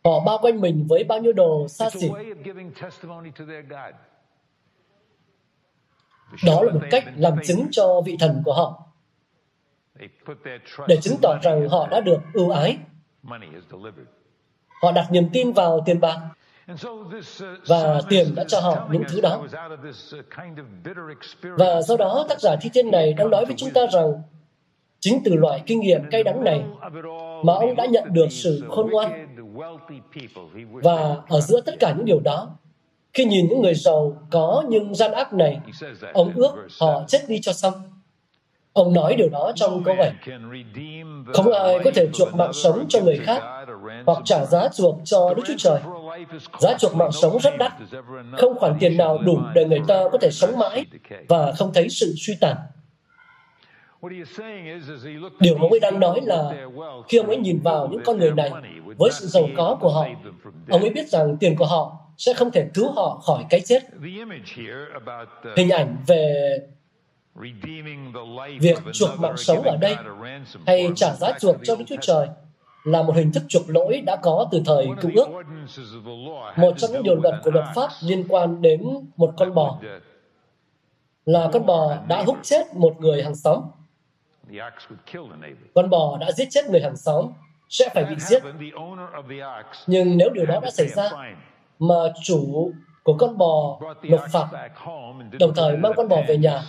Họ 0.03 0.19
bao 0.25 0.37
quanh 0.41 0.61
mình 0.61 0.85
với 0.89 1.03
bao 1.03 1.19
nhiêu 1.19 1.33
đồ 1.33 1.67
xa 1.67 1.89
xỉ. 1.89 2.09
Đó 6.45 6.61
là 6.63 6.73
một 6.73 6.81
cách 6.91 7.03
làm 7.15 7.33
chứng 7.43 7.67
cho 7.71 8.01
vị 8.05 8.17
thần 8.19 8.41
của 8.45 8.53
họ. 8.53 8.83
Để 10.87 10.97
chứng 11.01 11.17
tỏ 11.21 11.37
rằng 11.41 11.69
họ 11.69 11.87
đã 11.87 11.99
được 11.99 12.19
ưu 12.33 12.49
ái. 12.49 12.77
Họ 14.81 14.91
đặt 14.91 15.11
niềm 15.11 15.29
tin 15.33 15.51
vào 15.51 15.83
tiền 15.85 15.99
bạc. 15.99 16.19
Và 17.67 18.01
tiền 18.09 18.35
đã 18.35 18.43
cho 18.47 18.59
họ 18.59 18.87
những 18.91 19.03
thứ 19.09 19.21
đó. 19.21 19.43
Và 21.41 21.81
do 21.81 21.97
đó 21.97 22.25
tác 22.29 22.41
giả 22.41 22.55
thi 22.61 22.69
thiên 22.73 22.91
này 22.91 23.13
đang 23.13 23.29
nói 23.29 23.45
với 23.45 23.55
chúng 23.57 23.71
ta 23.73 23.81
rằng 23.91 24.21
chính 24.99 25.21
từ 25.25 25.35
loại 25.35 25.63
kinh 25.65 25.79
nghiệm 25.79 26.09
cay 26.11 26.23
đắng 26.23 26.43
này 26.43 26.63
mà 27.43 27.53
ông 27.53 27.75
đã 27.75 27.85
nhận 27.85 28.13
được 28.13 28.27
sự 28.29 28.63
khôn 28.69 28.89
ngoan. 28.89 29.35
Và 30.71 31.15
ở 31.27 31.41
giữa 31.41 31.61
tất 31.61 31.75
cả 31.79 31.93
những 31.97 32.05
điều 32.05 32.19
đó, 32.19 32.57
khi 33.13 33.25
nhìn 33.25 33.47
những 33.49 33.61
người 33.61 33.73
giàu 33.73 34.17
có 34.31 34.63
nhưng 34.69 34.95
gian 34.95 35.11
ác 35.11 35.33
này, 35.33 35.59
ông 36.13 36.31
ước 36.35 36.51
họ 36.79 37.03
chết 37.07 37.19
đi 37.27 37.39
cho 37.41 37.53
xong. 37.53 37.73
Ông 38.73 38.93
nói 38.93 39.15
điều 39.15 39.29
đó 39.29 39.51
trong 39.55 39.83
câu 39.83 39.95
7. 39.95 40.11
Không 41.33 41.51
ai 41.53 41.79
có 41.83 41.91
thể 41.95 42.07
chuộc 42.13 42.35
mạng 42.35 42.53
sống 42.53 42.85
cho 42.89 43.01
người 43.01 43.17
khác 43.23 43.43
hoặc 44.05 44.17
trả 44.25 44.45
giá 44.45 44.67
chuộc 44.67 44.95
cho 45.03 45.33
Đức 45.33 45.43
Chúa 45.47 45.53
Trời. 45.57 45.79
Giá 46.59 46.73
chuộc 46.79 46.95
mạng 46.95 47.11
sống 47.11 47.37
rất 47.39 47.57
đắt. 47.59 47.71
Không 48.37 48.59
khoản 48.59 48.77
tiền 48.79 48.97
nào 48.97 49.17
đủ 49.17 49.39
để 49.55 49.65
người 49.65 49.81
ta 49.87 50.03
có 50.11 50.17
thể 50.21 50.29
sống 50.31 50.59
mãi 50.59 50.85
và 51.27 51.51
không 51.57 51.73
thấy 51.73 51.89
sự 51.89 52.13
suy 52.17 52.33
tàn. 52.41 52.55
Điều 55.39 55.55
ông 55.55 55.71
ấy 55.71 55.79
đang 55.79 55.99
nói 55.99 56.21
là 56.23 56.67
khi 57.07 57.17
ông 57.17 57.27
ấy 57.27 57.37
nhìn 57.37 57.59
vào 57.63 57.87
những 57.87 58.01
con 58.05 58.17
người 58.17 58.31
này 58.31 58.51
với 58.97 59.11
sự 59.11 59.25
giàu 59.25 59.43
có 59.57 59.77
của 59.81 59.89
họ, 59.89 60.05
ông 60.69 60.81
ấy 60.81 60.89
biết 60.89 61.09
rằng 61.09 61.37
tiền 61.39 61.55
của 61.55 61.65
họ 61.65 62.06
sẽ 62.17 62.33
không 62.33 62.51
thể 62.51 62.69
cứu 62.73 62.91
họ 62.91 63.21
khỏi 63.25 63.45
cái 63.49 63.59
chết. 63.59 63.83
Hình 65.55 65.69
ảnh 65.69 65.97
về 66.07 66.57
việc 68.59 68.77
chuộc 68.93 69.19
mạng 69.19 69.37
sống 69.37 69.61
ở 69.61 69.77
đây 69.77 69.95
hay 70.67 70.89
trả 70.95 71.15
giá 71.15 71.31
chuộc 71.39 71.55
cho 71.63 71.75
Đức 71.75 71.85
Chúa 71.87 71.95
Trời 72.01 72.27
là 72.83 73.03
một 73.03 73.15
hình 73.15 73.31
thức 73.31 73.43
chuộc 73.47 73.69
lỗi 73.69 74.01
đã 74.05 74.15
có 74.15 74.47
từ 74.51 74.61
thời 74.65 74.87
cựu 75.01 75.11
ước. 75.15 75.27
Một 76.57 76.73
trong 76.77 76.91
những 76.91 77.03
điều 77.03 77.15
luật 77.15 77.35
của 77.43 77.51
luật 77.51 77.65
pháp 77.75 77.89
liên 78.01 78.25
quan 78.29 78.61
đến 78.61 78.83
một 79.17 79.33
con 79.37 79.53
bò 79.53 79.79
là 81.25 81.49
con 81.53 81.65
bò 81.65 81.97
đã 82.07 82.23
hút 82.23 82.37
chết 82.43 82.75
một 82.75 82.95
người 82.99 83.23
hàng 83.23 83.35
xóm. 83.35 83.63
Con 85.75 85.89
bò 85.89 86.17
đã 86.17 86.31
giết 86.31 86.47
chết 86.49 86.69
người 86.69 86.81
hàng 86.81 86.97
xóm 86.97 87.25
sẽ 87.69 87.89
phải 87.93 88.05
bị 88.05 88.15
giết. 88.19 88.43
Nhưng 89.87 90.17
nếu 90.17 90.29
điều 90.29 90.45
đó 90.45 90.59
đã 90.59 90.69
xảy 90.69 90.87
ra 90.87 91.09
mà 91.79 91.95
chủ 92.23 92.71
của 93.03 93.13
con 93.19 93.37
bò 93.37 93.79
nộp 94.03 94.21
phạt, 94.31 94.69
đồng 95.39 95.53
thời 95.55 95.77
mang 95.77 95.91
con 95.95 96.07
bò 96.07 96.21
về 96.27 96.37
nhà, 96.37 96.61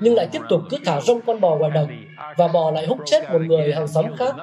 nhưng 0.00 0.14
lại 0.14 0.28
tiếp 0.32 0.40
tục 0.48 0.60
cứ 0.70 0.76
thả 0.84 1.00
rông 1.00 1.20
con 1.20 1.40
bò 1.40 1.56
ngoài 1.56 1.70
đồng 1.70 1.88
và 2.36 2.48
bò 2.48 2.70
lại 2.70 2.86
hút 2.86 2.98
chết 3.06 3.32
một 3.32 3.40
người 3.40 3.72
hàng 3.72 3.88
xóm 3.88 4.06
khác, 4.16 4.34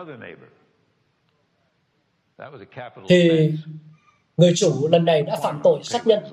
thì 3.07 3.51
người 4.37 4.53
chủ 4.55 4.87
lần 4.91 5.05
này 5.05 5.21
đã 5.21 5.35
phạm 5.43 5.61
tội 5.63 5.79
sát 5.83 6.07
nhân. 6.07 6.23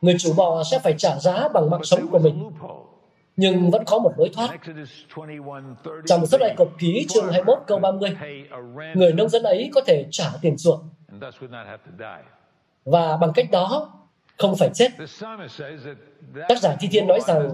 Người 0.00 0.16
chủ 0.18 0.32
bò 0.36 0.62
sẽ 0.70 0.78
phải 0.78 0.94
trả 0.98 1.18
giá 1.18 1.48
bằng 1.48 1.70
mạng 1.70 1.84
sống 1.84 2.08
của 2.10 2.18
mình. 2.18 2.50
Nhưng 3.36 3.70
vẫn 3.70 3.84
có 3.86 3.98
một 3.98 4.12
lối 4.16 4.30
thoát. 4.34 4.58
Trong 6.06 6.26
sách 6.26 6.40
Ai 6.40 6.54
Cập 6.56 6.68
ký 6.78 7.06
chương 7.08 7.24
21 7.32 7.58
câu 7.66 7.78
30, 7.78 8.16
người 8.94 9.12
nông 9.12 9.28
dân 9.28 9.42
ấy 9.42 9.70
có 9.74 9.80
thể 9.86 10.06
trả 10.10 10.30
tiền 10.42 10.56
chuộc. 10.58 10.80
Và 12.86 13.16
bằng 13.16 13.32
cách 13.34 13.50
đó, 13.50 13.92
không 14.38 14.56
phải 14.56 14.70
chết. 14.74 14.88
Tác 16.48 16.58
giả 16.58 16.76
Thi 16.80 16.88
Thiên 16.90 17.06
nói 17.06 17.20
rằng 17.26 17.50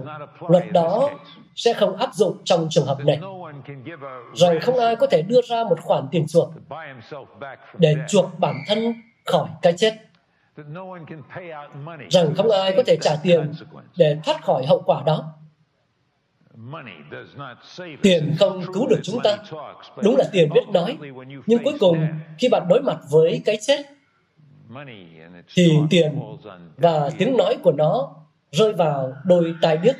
luật 0.47 0.71
đó 0.71 1.09
sẽ 1.55 1.73
không 1.73 1.97
áp 1.97 2.13
dụng 2.13 2.37
trong 2.43 2.67
trường 2.69 2.85
hợp 2.85 2.97
này. 3.05 3.19
Rằng 4.35 4.59
không 4.61 4.79
ai 4.79 4.95
có 4.95 5.07
thể 5.07 5.21
đưa 5.21 5.41
ra 5.49 5.63
một 5.63 5.81
khoản 5.81 6.07
tiền 6.11 6.27
chuộc 6.27 6.51
để 7.77 7.95
chuộc 8.09 8.39
bản 8.39 8.55
thân 8.67 8.93
khỏi 9.25 9.49
cái 9.61 9.73
chết. 9.77 9.93
Rằng 12.09 12.35
không 12.35 12.51
ai 12.51 12.73
có 12.77 12.83
thể 12.85 12.97
trả 13.01 13.15
tiền 13.23 13.51
để 13.97 14.17
thoát 14.23 14.43
khỏi 14.43 14.65
hậu 14.65 14.81
quả 14.81 15.03
đó. 15.05 15.33
Tiền 18.01 18.35
không 18.39 18.61
cứu 18.73 18.87
được 18.87 18.99
chúng 19.03 19.19
ta. 19.23 19.37
Đúng 20.03 20.17
là 20.17 20.25
tiền 20.31 20.49
biết 20.53 20.69
nói. 20.73 20.97
Nhưng 21.45 21.63
cuối 21.63 21.73
cùng, 21.79 22.07
khi 22.37 22.49
bạn 22.49 22.67
đối 22.69 22.81
mặt 22.81 22.97
với 23.09 23.41
cái 23.45 23.57
chết, 23.61 23.85
thì 25.53 25.77
tiền 25.89 26.19
và 26.77 27.09
tiếng 27.17 27.37
nói 27.37 27.57
của 27.63 27.71
nó 27.71 28.15
rơi 28.51 28.73
vào 28.73 29.13
đôi 29.25 29.55
tai 29.61 29.77
điếc. 29.77 29.95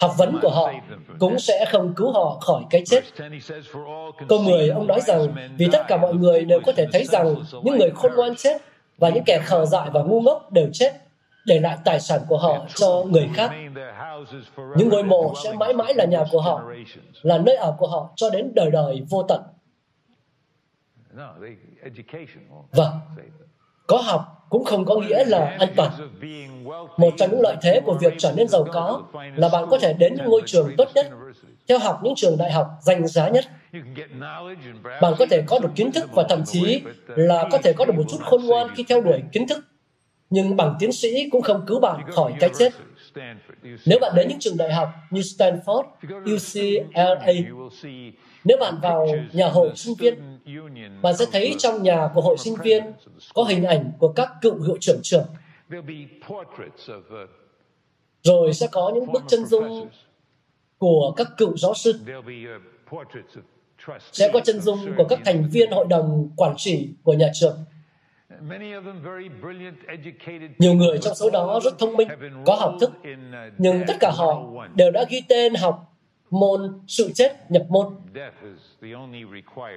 Học 0.00 0.14
vấn 0.18 0.38
của 0.42 0.50
họ 0.50 0.72
cũng 1.18 1.38
sẽ 1.38 1.64
không 1.72 1.94
cứu 1.94 2.12
họ 2.12 2.38
khỏi 2.40 2.62
cái 2.70 2.82
chết. 2.86 3.04
Câu 4.28 4.38
10, 4.38 4.68
ông 4.68 4.86
nói 4.86 5.00
rằng 5.00 5.34
vì 5.58 5.68
tất 5.72 5.84
cả 5.88 5.96
mọi 5.96 6.14
người 6.14 6.44
đều 6.44 6.60
có 6.66 6.72
thể 6.72 6.86
thấy 6.92 7.04
rằng 7.04 7.34
những 7.64 7.78
người 7.78 7.90
khôn 7.94 8.12
ngoan 8.16 8.36
chết 8.36 8.62
và 8.98 9.08
những 9.08 9.24
kẻ 9.26 9.38
khờ 9.44 9.64
dại 9.64 9.88
và 9.92 10.02
ngu 10.02 10.20
ngốc 10.20 10.52
đều 10.52 10.68
chết 10.72 10.92
để 11.46 11.60
lại 11.60 11.78
tài 11.84 12.00
sản 12.00 12.20
của 12.28 12.38
họ 12.38 12.66
cho 12.74 13.04
người 13.10 13.28
khác. 13.34 13.50
Những 14.76 14.88
ngôi 14.88 15.02
mộ 15.02 15.34
sẽ 15.44 15.52
mãi 15.52 15.72
mãi 15.72 15.94
là 15.94 16.04
nhà 16.04 16.24
của 16.30 16.40
họ, 16.40 16.62
là 17.22 17.38
nơi 17.38 17.56
ở 17.56 17.74
của 17.78 17.86
họ 17.86 18.10
cho 18.16 18.30
đến 18.30 18.52
đời 18.54 18.70
đời 18.70 19.02
vô 19.10 19.22
tận. 19.22 19.42
Vâng, 22.72 22.92
có 23.86 23.96
học 23.96 24.46
cũng 24.50 24.64
không 24.64 24.84
có 24.84 24.94
nghĩa 24.94 25.24
là 25.24 25.56
an 25.58 25.68
toàn. 25.76 25.92
Một 26.96 27.14
trong 27.16 27.30
những 27.30 27.40
lợi 27.40 27.56
thế 27.62 27.80
của 27.84 27.94
việc 28.00 28.14
trở 28.18 28.32
nên 28.36 28.48
giàu 28.48 28.66
có 28.72 29.02
là 29.36 29.48
bạn 29.48 29.64
có 29.70 29.78
thể 29.78 29.92
đến 29.92 30.14
những 30.14 30.26
ngôi 30.30 30.42
trường 30.46 30.74
tốt 30.78 30.88
nhất, 30.94 31.06
theo 31.68 31.78
học 31.78 32.00
những 32.02 32.14
trường 32.16 32.38
đại 32.38 32.52
học 32.52 32.66
danh 32.80 33.06
giá 33.06 33.28
nhất. 33.28 33.44
Bạn 35.00 35.14
có 35.18 35.26
thể 35.30 35.42
có 35.46 35.58
được 35.58 35.70
kiến 35.74 35.92
thức 35.92 36.10
và 36.12 36.24
thậm 36.28 36.42
chí 36.46 36.82
là 37.06 37.48
có 37.50 37.58
thể 37.58 37.72
có 37.72 37.84
được 37.84 37.94
một 37.96 38.04
chút 38.08 38.18
khôn 38.20 38.44
ngoan 38.46 38.68
khi 38.74 38.84
theo 38.88 39.00
đuổi 39.00 39.22
kiến 39.32 39.48
thức. 39.48 39.64
Nhưng 40.30 40.56
bằng 40.56 40.76
tiến 40.78 40.92
sĩ 40.92 41.30
cũng 41.30 41.42
không 41.42 41.64
cứu 41.66 41.80
bạn 41.80 42.00
khỏi 42.12 42.32
cái 42.40 42.50
chết. 42.58 42.72
Nếu 43.86 43.98
bạn 44.00 44.12
đến 44.16 44.28
những 44.28 44.38
trường 44.38 44.56
đại 44.56 44.72
học 44.72 44.88
như 45.10 45.20
Stanford, 45.20 45.84
UCLA, 46.24 47.32
nếu 48.46 48.56
bạn 48.60 48.74
vào 48.82 49.06
nhà 49.32 49.48
hội 49.48 49.70
sinh 49.74 49.94
viên, 49.98 50.38
bạn 51.02 51.16
sẽ 51.16 51.26
thấy 51.32 51.54
trong 51.58 51.82
nhà 51.82 52.08
của 52.14 52.20
hội 52.20 52.36
sinh 52.38 52.54
viên 52.64 52.92
có 53.34 53.44
hình 53.44 53.64
ảnh 53.64 53.92
của 53.98 54.08
các 54.08 54.28
cựu 54.42 54.62
hiệu 54.62 54.76
trưởng 54.80 55.00
trưởng. 55.02 55.26
Rồi 58.22 58.52
sẽ 58.52 58.66
có 58.72 58.92
những 58.94 59.12
bức 59.12 59.22
chân 59.28 59.44
dung 59.44 59.88
của 60.78 61.12
các 61.16 61.28
cựu 61.36 61.56
giáo 61.56 61.74
sư. 61.74 62.00
Sẽ 64.12 64.30
có 64.32 64.40
chân 64.44 64.60
dung 64.60 64.78
của 64.96 65.04
các 65.08 65.18
thành 65.24 65.48
viên 65.52 65.70
hội 65.70 65.86
đồng 65.88 66.30
quản 66.36 66.54
trị 66.56 66.88
của 67.02 67.12
nhà 67.12 67.30
trường. 67.34 67.58
Nhiều 70.58 70.74
người 70.74 70.98
trong 70.98 71.14
số 71.14 71.30
đó 71.30 71.60
rất 71.64 71.78
thông 71.78 71.96
minh, 71.96 72.08
có 72.46 72.54
học 72.54 72.74
thức, 72.80 72.90
nhưng 73.58 73.82
tất 73.86 73.94
cả 74.00 74.10
họ 74.16 74.42
đều 74.74 74.90
đã 74.90 75.04
ghi 75.10 75.22
tên 75.28 75.54
học 75.54 75.95
môn, 76.40 76.80
sự 76.86 77.10
chết 77.14 77.50
nhập 77.50 77.66
môn. 77.68 77.86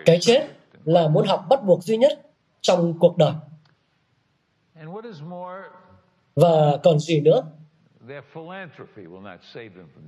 Cái 0.06 0.18
chết 0.22 0.48
là 0.86 1.08
môn 1.08 1.28
học 1.28 1.46
bắt 1.50 1.64
buộc 1.64 1.84
duy 1.84 1.98
nhất 1.98 2.22
trong 2.62 3.00
cuộc 3.00 3.18
đời. 3.18 3.34
Và 6.36 6.78
còn 6.84 7.00
gì 7.00 7.22
nữa? 7.22 7.44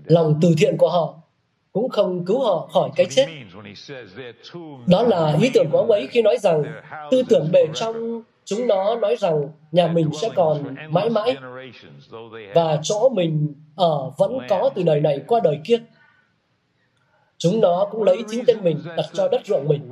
Lòng 0.06 0.40
từ 0.42 0.54
thiện 0.58 0.78
của 0.78 0.90
họ 0.90 1.18
cũng 1.72 1.90
không 1.90 2.26
cứu 2.26 2.44
họ 2.44 2.70
khỏi 2.74 2.90
cái 2.96 3.06
chết. 3.10 3.28
Đó 4.88 5.04
là 5.04 5.38
ý 5.42 5.50
tưởng 5.54 5.70
của 5.72 5.78
ông 5.78 5.92
ấy 5.92 6.08
khi 6.12 6.22
nói 6.22 6.38
rằng, 6.38 6.64
tư 7.12 7.24
tưởng 7.30 7.50
bề 7.52 7.68
trong 7.74 8.22
chúng 8.46 8.68
nó 8.68 8.96
nói 8.96 9.16
rằng 9.20 9.50
nhà 9.72 9.88
mình 9.88 10.10
sẽ 10.22 10.30
còn 10.36 10.76
mãi 10.90 11.10
mãi, 11.10 11.36
và 12.54 12.80
chỗ 12.84 13.10
mình 13.10 13.54
ở 13.76 14.12
vẫn 14.18 14.38
có 14.50 14.70
từ 14.76 14.84
đời 14.84 15.00
này 15.00 15.22
qua 15.28 15.40
đời 15.44 15.60
kia. 15.64 15.78
Chúng 17.42 17.62
nó 17.62 17.88
cũng 17.92 18.04
lấy 18.04 18.24
chính 18.30 18.44
tên 18.48 18.58
mình 18.64 18.80
đặt 18.98 19.06
cho 19.14 19.28
đất 19.28 19.42
ruộng 19.46 19.68
mình. 19.68 19.90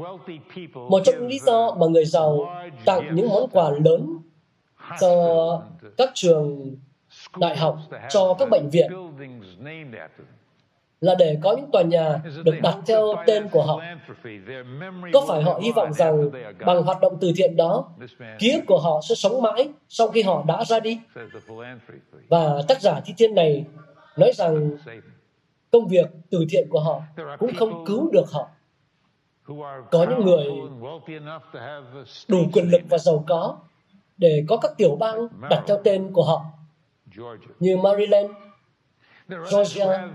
Một 0.74 1.02
trong 1.06 1.16
những 1.16 1.28
lý 1.28 1.40
do 1.40 1.76
mà 1.80 1.88
người 1.88 2.06
giàu 2.06 2.56
tặng 2.86 3.16
những 3.16 3.30
món 3.30 3.50
quà 3.52 3.72
lớn 3.86 4.18
cho 5.02 5.14
các 5.98 6.12
trường 6.14 6.76
đại 7.38 7.58
học, 7.58 7.78
cho 8.10 8.34
các 8.34 8.50
bệnh 8.50 8.70
viện 8.70 8.92
là 11.02 11.16
để 11.16 11.38
có 11.42 11.56
những 11.56 11.72
tòa 11.72 11.82
nhà 11.82 12.22
được 12.44 12.56
đặt 12.64 12.76
theo 12.88 13.16
tên 13.26 13.48
của 13.52 13.64
họ. 13.64 13.82
Có 15.14 15.26
phải 15.28 15.44
họ 15.44 15.60
hy 15.64 15.72
vọng 15.72 15.94
rằng 15.94 16.30
bằng 16.66 16.84
hoạt 16.84 17.02
động 17.02 17.18
từ 17.22 17.32
thiện 17.36 17.56
đó, 17.56 17.90
ký 18.40 18.52
ức 18.52 18.62
của 18.68 18.80
họ 18.80 19.02
sẽ 19.10 19.16
sống 19.16 19.42
mãi 19.42 19.70
sau 19.90 20.08
khi 20.08 20.22
họ 20.22 20.44
đã 20.48 20.66
ra 20.66 20.80
đi? 20.80 21.00
Và 22.30 22.62
tác 22.68 22.82
giả 22.82 23.02
thi 23.06 23.14
thiên 23.18 23.36
này 23.36 23.66
nói 24.18 24.32
rằng 24.36 24.78
công 25.72 25.88
việc 25.88 26.06
từ 26.30 26.46
thiện 26.50 26.68
của 26.70 26.80
họ 26.80 27.02
cũng 27.40 27.52
không 27.56 27.86
cứu 27.86 28.10
được 28.12 28.32
họ. 28.32 28.50
có 29.92 30.06
những 30.10 30.26
người 30.26 30.46
đủ 32.28 32.38
quyền 32.54 32.72
lực 32.72 32.82
và 32.90 32.98
giàu 32.98 33.24
có 33.28 33.58
để 34.18 34.44
có 34.48 34.58
các 34.58 34.72
tiểu 34.78 34.96
bang 34.96 35.28
đặt 35.50 35.64
theo 35.68 35.78
tên 35.84 36.14
của 36.14 36.24
họ 36.24 36.46
như 37.60 37.78
Maryland, 37.78 38.32
Georgia. 39.52 40.08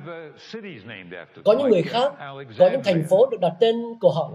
Có 1.45 1.53
những 1.53 1.69
người 1.69 1.83
khác, 1.83 2.13
có 2.59 2.69
những 2.73 2.81
thành 2.85 3.05
phố 3.11 3.27
được 3.31 3.41
đặt 3.41 3.53
tên 3.61 3.77
của 4.01 4.11
họ 4.13 4.31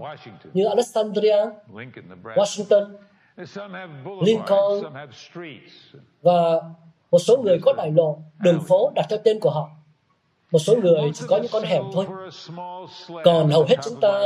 như 0.52 0.64
Alexandria, 0.64 1.36
Washington, 2.22 2.96
Lincoln 4.26 4.82
và 6.22 6.60
một 7.10 7.18
số 7.18 7.36
người 7.42 7.58
có 7.62 7.72
đại 7.76 7.90
lộ, 7.90 8.18
đường 8.38 8.60
phố 8.68 8.92
đặt 8.94 9.06
theo 9.10 9.18
tên 9.24 9.40
của 9.40 9.50
họ. 9.50 9.70
Một 10.52 10.58
số 10.58 10.76
người 10.76 11.10
chỉ 11.14 11.24
có 11.28 11.36
những 11.36 11.50
con 11.52 11.62
hẻm 11.62 11.82
thôi. 11.94 12.06
Còn 13.24 13.50
hầu 13.50 13.64
hết 13.68 13.76
chúng 13.84 14.00
ta 14.00 14.22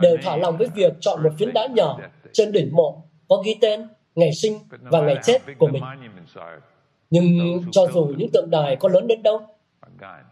đều 0.00 0.16
thỏa 0.22 0.36
lòng 0.36 0.56
với 0.56 0.68
việc 0.74 0.92
chọn 1.00 1.22
một 1.22 1.30
phiến 1.38 1.52
đá 1.52 1.66
nhỏ 1.66 1.98
trên 2.32 2.52
đỉnh 2.52 2.76
mộ 2.76 3.02
có 3.28 3.42
ghi 3.44 3.56
tên, 3.60 3.88
ngày 4.14 4.32
sinh 4.34 4.58
và 4.80 5.00
ngày 5.00 5.16
chết 5.22 5.42
của 5.58 5.68
mình. 5.68 5.82
Nhưng 7.10 7.58
cho 7.72 7.86
dù 7.94 8.14
những 8.16 8.30
tượng 8.32 8.50
đài 8.50 8.76
có 8.76 8.88
lớn 8.88 9.06
đến 9.06 9.22
đâu, 9.22 9.40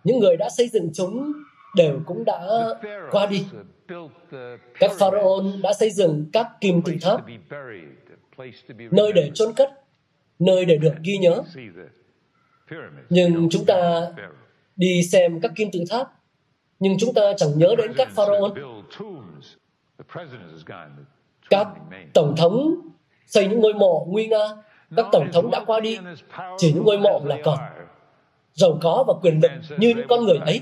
những 0.05 0.19
người 0.19 0.37
đã 0.37 0.49
xây 0.57 0.69
dựng 0.69 0.91
chúng 0.95 1.33
đều 1.77 2.01
cũng 2.07 2.25
đã 2.25 2.49
qua 3.11 3.27
đi. 3.27 3.45
Các 4.79 4.91
pharaoh 4.99 5.45
đã 5.63 5.73
xây 5.73 5.91
dựng 5.91 6.27
các 6.33 6.47
kim 6.61 6.83
tự 6.83 6.93
tháp, 7.03 7.21
nơi 8.91 9.13
để 9.13 9.31
chôn 9.35 9.53
cất, 9.53 9.71
nơi 10.39 10.65
để 10.65 10.77
được 10.77 10.95
ghi 11.03 11.19
nhớ. 11.19 11.43
Nhưng 13.11 13.49
chúng 13.51 13.65
ta 13.65 14.07
đi 14.79 15.03
xem 15.03 15.41
các 15.41 15.53
kim 15.57 15.71
tự 15.73 15.85
tháp, 15.91 16.13
nhưng 16.79 16.97
chúng 16.99 17.15
ta 17.15 17.23
chẳng 17.37 17.59
nhớ 17.59 17.75
đến 17.79 17.93
các 17.97 18.09
pharaoh. 18.11 18.53
Các 21.51 21.69
tổng 22.15 22.35
thống 22.37 22.75
xây 23.27 23.49
những 23.49 23.61
ngôi 23.61 23.75
mộ 23.75 24.07
nguy 24.09 24.27
nga, 24.27 24.49
các 24.97 25.07
tổng 25.13 25.29
thống 25.33 25.51
đã 25.51 25.65
qua 25.67 25.81
đi, 25.81 25.99
chỉ 26.59 26.73
những 26.73 26.85
ngôi 26.85 26.99
mộ 26.99 27.23
là 27.25 27.37
còn 27.45 27.59
giàu 28.53 28.79
có 28.83 29.05
và 29.09 29.15
quyền 29.23 29.41
lực 29.43 29.51
như 29.79 29.89
những 29.89 30.07
con 30.09 30.25
người 30.25 30.39
ấy. 30.39 30.61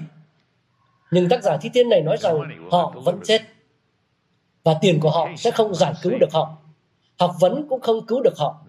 Nhưng 1.10 1.28
tác 1.28 1.42
giả 1.42 1.56
thi 1.56 1.70
thiên 1.74 1.88
này 1.88 2.02
nói 2.02 2.16
rằng 2.16 2.36
họ 2.70 2.94
vẫn 3.04 3.20
chết 3.24 3.42
và 4.64 4.74
tiền 4.80 5.00
của 5.00 5.10
họ 5.10 5.28
sẽ 5.36 5.50
không 5.50 5.74
giải 5.74 5.94
cứu 6.02 6.12
được 6.20 6.32
họ. 6.32 6.56
Học 7.18 7.34
vấn 7.40 7.66
cũng 7.68 7.80
không 7.80 8.06
cứu 8.06 8.22
được 8.22 8.34
họ. 8.38 8.64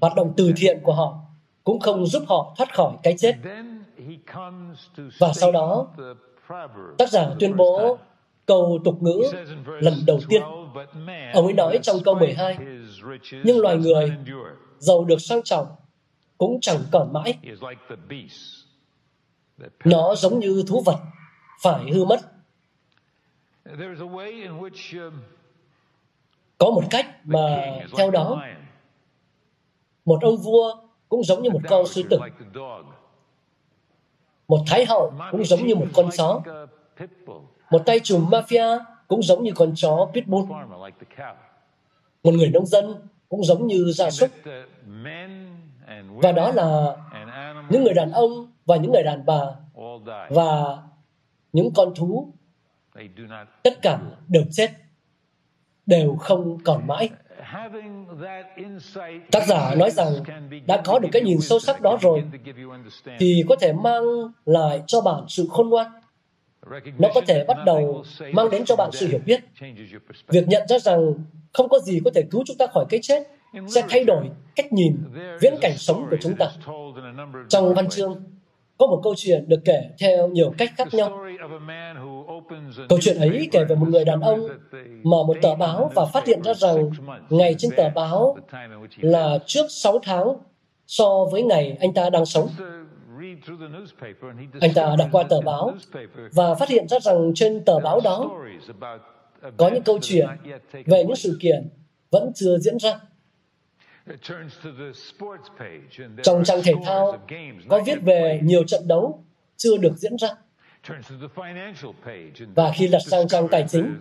Hoạt 0.00 0.14
động 0.16 0.32
từ 0.36 0.52
thiện 0.56 0.80
của 0.82 0.92
họ 0.92 1.18
cũng 1.64 1.80
không 1.80 2.06
giúp 2.06 2.22
họ 2.28 2.54
thoát 2.56 2.74
khỏi 2.74 2.96
cái 3.02 3.14
chết. 3.18 3.34
Và 5.18 5.32
sau 5.32 5.52
đó, 5.52 5.86
tác 6.98 7.10
giả 7.10 7.30
tuyên 7.40 7.56
bố 7.56 7.98
câu 8.46 8.80
tục 8.84 9.02
ngữ 9.02 9.22
lần 9.66 9.94
đầu 10.06 10.20
tiên. 10.28 10.42
Ông 11.34 11.44
ấy 11.44 11.52
nói 11.52 11.78
trong 11.82 11.96
câu 12.04 12.14
12, 12.14 12.58
nhưng 13.44 13.60
loài 13.60 13.76
người 13.76 14.12
giàu 14.78 15.04
được 15.04 15.20
sang 15.20 15.42
trọng 15.42 15.66
cũng 16.38 16.58
chẳng 16.60 16.80
còn 16.92 17.12
mãi. 17.12 17.38
Nó 19.84 20.14
giống 20.14 20.38
như 20.38 20.64
thú 20.68 20.82
vật, 20.86 20.98
phải 21.62 21.90
hư 21.92 22.04
mất. 22.04 22.20
Có 26.58 26.70
một 26.70 26.82
cách 26.90 27.06
mà 27.24 27.80
theo 27.96 28.10
đó, 28.10 28.42
một 30.04 30.22
ông 30.22 30.36
vua 30.36 30.81
cũng 31.12 31.24
giống 31.24 31.42
như 31.42 31.50
một 31.50 31.60
con 31.68 31.86
sư 31.86 32.02
tử. 32.10 32.18
Một 34.48 34.58
thái 34.66 34.84
hậu 34.84 35.12
cũng 35.30 35.44
giống 35.44 35.66
như 35.66 35.74
một 35.74 35.86
con 35.94 36.10
chó. 36.16 36.42
Một 37.70 37.82
tay 37.86 38.00
trùm 38.00 38.30
mafia 38.30 38.80
cũng 39.08 39.22
giống 39.22 39.42
như 39.42 39.52
con 39.54 39.72
chó 39.76 40.08
pitbull. 40.14 40.50
Một 42.22 42.34
người 42.34 42.48
nông 42.48 42.66
dân 42.66 43.08
cũng 43.28 43.44
giống 43.44 43.66
như 43.66 43.92
gia 43.94 44.10
súc. 44.10 44.30
Và 46.08 46.32
đó 46.32 46.52
là 46.52 46.96
những 47.70 47.84
người 47.84 47.94
đàn 47.94 48.12
ông 48.12 48.52
và 48.66 48.76
những 48.76 48.92
người 48.92 49.02
đàn 49.02 49.26
bà 49.26 49.40
và 50.30 50.78
những 51.52 51.70
con 51.74 51.94
thú 51.94 52.32
tất 53.62 53.82
cả 53.82 54.00
đều 54.28 54.44
chết, 54.52 54.70
đều 55.86 56.16
không 56.16 56.58
còn 56.64 56.86
mãi 56.86 57.10
tác 59.30 59.46
giả 59.46 59.74
nói 59.74 59.90
rằng 59.90 60.12
đã 60.66 60.82
có 60.84 60.98
được 60.98 61.08
cái 61.12 61.22
nhìn 61.22 61.40
sâu 61.40 61.58
sắc 61.58 61.80
đó 61.80 61.98
rồi 62.00 62.22
thì 63.18 63.44
có 63.48 63.56
thể 63.60 63.72
mang 63.72 64.04
lại 64.44 64.82
cho 64.86 65.00
bạn 65.00 65.24
sự 65.28 65.46
khôn 65.50 65.68
ngoan. 65.68 65.86
Nó 66.98 67.08
có 67.14 67.20
thể 67.26 67.44
bắt 67.48 67.56
đầu 67.66 68.04
mang 68.32 68.50
đến 68.50 68.64
cho 68.64 68.76
bạn 68.76 68.90
sự 68.92 69.08
hiểu 69.08 69.20
biết. 69.26 69.40
Việc 70.28 70.48
nhận 70.48 70.68
ra 70.68 70.78
rằng 70.78 71.14
không 71.52 71.68
có 71.68 71.78
gì 71.78 72.00
có 72.04 72.10
thể 72.14 72.22
cứu 72.30 72.42
chúng 72.46 72.56
ta 72.56 72.66
khỏi 72.66 72.84
cái 72.88 73.00
chết 73.02 73.22
sẽ 73.68 73.82
thay 73.88 74.04
đổi 74.04 74.30
cách 74.56 74.72
nhìn 74.72 74.96
viễn 75.40 75.54
cảnh 75.60 75.76
sống 75.76 76.06
của 76.10 76.16
chúng 76.20 76.36
ta. 76.36 76.46
Trong 77.48 77.74
văn 77.74 77.88
chương 77.88 78.24
có 78.78 78.86
một 78.86 79.00
câu 79.04 79.14
chuyện 79.16 79.48
được 79.48 79.60
kể 79.64 79.90
theo 79.98 80.28
nhiều 80.28 80.54
cách 80.58 80.70
khác 80.76 80.88
nhau. 80.94 81.24
Câu 82.88 82.98
chuyện 83.02 83.16
ấy 83.16 83.48
kể 83.52 83.64
về 83.64 83.76
một 83.76 83.88
người 83.88 84.04
đàn 84.04 84.20
ông 84.20 84.48
mở 85.02 85.22
một 85.26 85.36
tờ 85.42 85.54
báo 85.54 85.90
và 85.94 86.04
phát 86.04 86.26
hiện 86.26 86.42
ra 86.42 86.54
rằng 86.54 86.90
ngày 87.30 87.54
trên 87.58 87.70
tờ 87.76 87.88
báo 87.90 88.36
là 88.96 89.38
trước 89.46 89.66
6 89.70 89.98
tháng 90.02 90.26
so 90.86 91.24
với 91.32 91.42
ngày 91.42 91.76
anh 91.80 91.94
ta 91.94 92.10
đang 92.10 92.26
sống. 92.26 92.48
Anh 94.60 94.74
ta 94.74 94.96
đọc 94.98 95.08
qua 95.12 95.22
tờ 95.22 95.40
báo 95.40 95.74
và 96.32 96.54
phát 96.54 96.68
hiện 96.68 96.88
ra 96.88 96.98
rằng 97.00 97.32
trên 97.34 97.64
tờ 97.64 97.78
báo 97.78 98.00
đó 98.04 98.30
có 99.56 99.68
những 99.68 99.82
câu 99.82 99.98
chuyện 100.02 100.26
về 100.86 101.04
những 101.04 101.16
sự 101.16 101.38
kiện 101.40 101.68
vẫn 102.10 102.32
chưa 102.34 102.58
diễn 102.58 102.78
ra. 102.78 103.00
Trong 106.22 106.44
trang 106.44 106.60
thể 106.64 106.74
thao 106.84 107.18
có 107.68 107.82
viết 107.86 108.02
về 108.02 108.40
nhiều 108.42 108.64
trận 108.64 108.88
đấu 108.88 109.24
chưa 109.56 109.76
được 109.76 109.96
diễn 109.96 110.16
ra. 110.16 110.28
Và 112.54 112.72
khi 112.74 112.88
lật 112.88 112.98
sang 112.98 113.28
trang 113.28 113.48
tài 113.48 113.64
chính, 113.68 113.96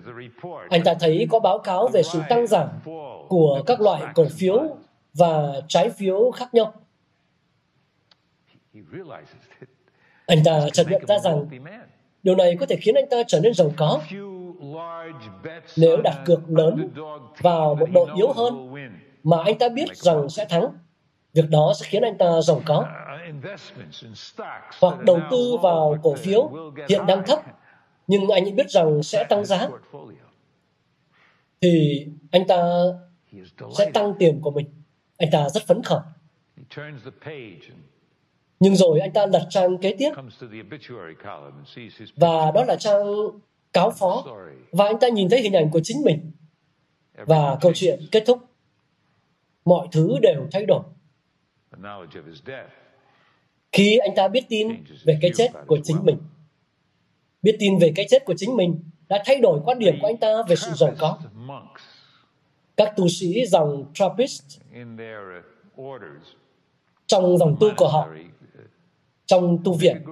anh 0.70 0.84
ta 0.86 0.94
thấy 1.00 1.28
có 1.30 1.40
báo 1.40 1.60
cáo 1.60 1.88
về 1.88 2.04
sự 2.04 2.22
tăng 2.30 2.48
giảm 2.48 2.68
của 3.30 3.64
các 3.68 3.82
loại 3.82 4.04
cổ 4.16 4.26
phiếu 4.38 4.78
và 5.14 5.62
trái 5.68 5.90
phiếu 5.90 6.32
khác 6.32 6.54
nhau. 6.54 6.74
Anh 10.26 10.44
ta 10.46 10.70
chợt 10.74 10.88
nhận 10.90 11.06
ra 11.06 11.20
rằng 11.20 11.46
điều 12.24 12.36
này 12.36 12.58
có 12.60 12.66
thể 12.66 12.76
khiến 12.76 12.96
anh 12.96 13.10
ta 13.10 13.18
trở 13.28 13.40
nên 13.40 13.54
giàu 13.54 13.74
có 13.78 14.02
nếu 15.78 16.02
đặt 16.02 16.22
cược 16.26 16.50
lớn 16.50 16.90
vào 17.38 17.76
một 17.76 17.88
đội 17.94 18.10
yếu 18.16 18.34
hơn 18.34 18.74
mà 19.24 19.38
anh 19.46 19.58
ta 19.58 19.70
biết 19.70 19.96
rằng 19.96 20.30
sẽ 20.30 20.46
thắng. 20.46 20.66
Việc 21.34 21.50
đó 21.50 21.74
sẽ 21.80 21.86
khiến 21.90 22.02
anh 22.02 22.18
ta 22.18 22.42
giàu 22.42 22.62
có. 22.66 22.86
Hoặc 24.82 25.04
đầu 25.04 25.20
tư 25.32 25.58
vào 25.64 25.98
cổ 26.04 26.16
phiếu 26.16 26.52
hiện 26.90 27.06
đang 27.06 27.24
thấp, 27.28 27.40
nhưng 28.08 28.28
anh 28.28 28.44
ấy 28.44 28.52
biết 28.52 28.70
rằng 28.70 29.04
sẽ 29.04 29.26
tăng 29.30 29.46
giá. 29.46 29.70
Thì 31.62 32.06
anh 32.32 32.48
ta 32.48 32.58
sẽ 33.78 33.92
tăng 33.94 34.14
tiền 34.20 34.42
của 34.42 34.52
mình. 34.52 34.66
Anh 35.18 35.30
ta 35.32 35.50
rất 35.50 35.64
phấn 35.68 35.82
khởi. 35.84 36.00
Nhưng 38.60 38.76
rồi 38.76 39.00
anh 39.00 39.14
ta 39.14 39.26
lật 39.26 39.48
trang 39.50 39.78
kế 39.78 39.96
tiếp 39.98 40.12
và 42.16 42.52
đó 42.52 42.64
là 42.68 42.76
trang 42.76 43.04
cáo 43.74 43.92
phó 43.92 44.24
và 44.72 44.86
anh 44.86 45.00
ta 45.00 45.10
nhìn 45.10 45.30
thấy 45.30 45.42
hình 45.42 45.54
ảnh 45.54 45.70
của 45.72 45.80
chính 45.84 46.02
mình 46.06 46.32
và 47.14 47.58
câu 47.62 47.72
chuyện 47.76 48.00
kết 48.12 48.24
thúc 48.28 48.40
mọi 49.66 49.88
thứ 49.92 50.18
đều 50.22 50.48
thay 50.52 50.66
đổi. 50.66 50.84
Khi 53.72 53.98
anh 53.98 54.16
ta 54.16 54.28
biết 54.28 54.44
tin 54.50 54.84
về 55.06 55.18
cái 55.22 55.32
chết 55.36 55.48
của 55.68 55.80
chính 55.84 55.98
mình, 56.04 56.18
biết 57.42 57.56
tin 57.60 57.80
về 57.80 57.92
cái 57.96 58.06
chết 58.10 58.26
của 58.26 58.34
chính 58.38 58.56
mình 58.56 58.84
đã 59.08 59.24
thay 59.26 59.40
đổi 59.42 59.60
quan 59.66 59.80
điểm 59.80 59.96
của 60.02 60.08
anh 60.08 60.18
ta 60.18 60.44
về 60.48 60.56
sự 60.56 60.72
giàu 60.76 60.94
có. 61.00 61.18
Các 62.78 62.94
tu 62.98 63.08
sĩ 63.08 63.46
dòng 63.46 63.86
Trappist 63.94 64.60
trong 67.08 67.38
dòng 67.38 67.58
tu 67.60 67.72
của 67.78 67.88
họ, 67.88 68.10
trong 69.26 69.58
tu 69.64 69.74
viện, 69.74 70.04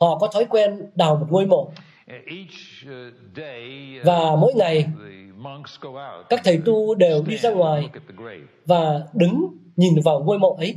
họ 0.00 0.18
có 0.18 0.28
thói 0.32 0.44
quen 0.44 0.90
đào 0.94 1.16
một 1.16 1.26
ngôi 1.30 1.46
mộ. 1.46 1.72
Và 4.04 4.36
mỗi 4.36 4.52
ngày 4.56 4.86
các 6.28 6.40
thầy 6.44 6.60
tu 6.64 6.94
đều 6.94 7.22
đi 7.26 7.36
ra 7.36 7.50
ngoài 7.50 7.90
và 8.66 9.06
đứng 9.12 9.56
nhìn 9.80 10.00
vào 10.04 10.20
ngôi 10.20 10.38
mộ 10.38 10.54
ấy. 10.54 10.76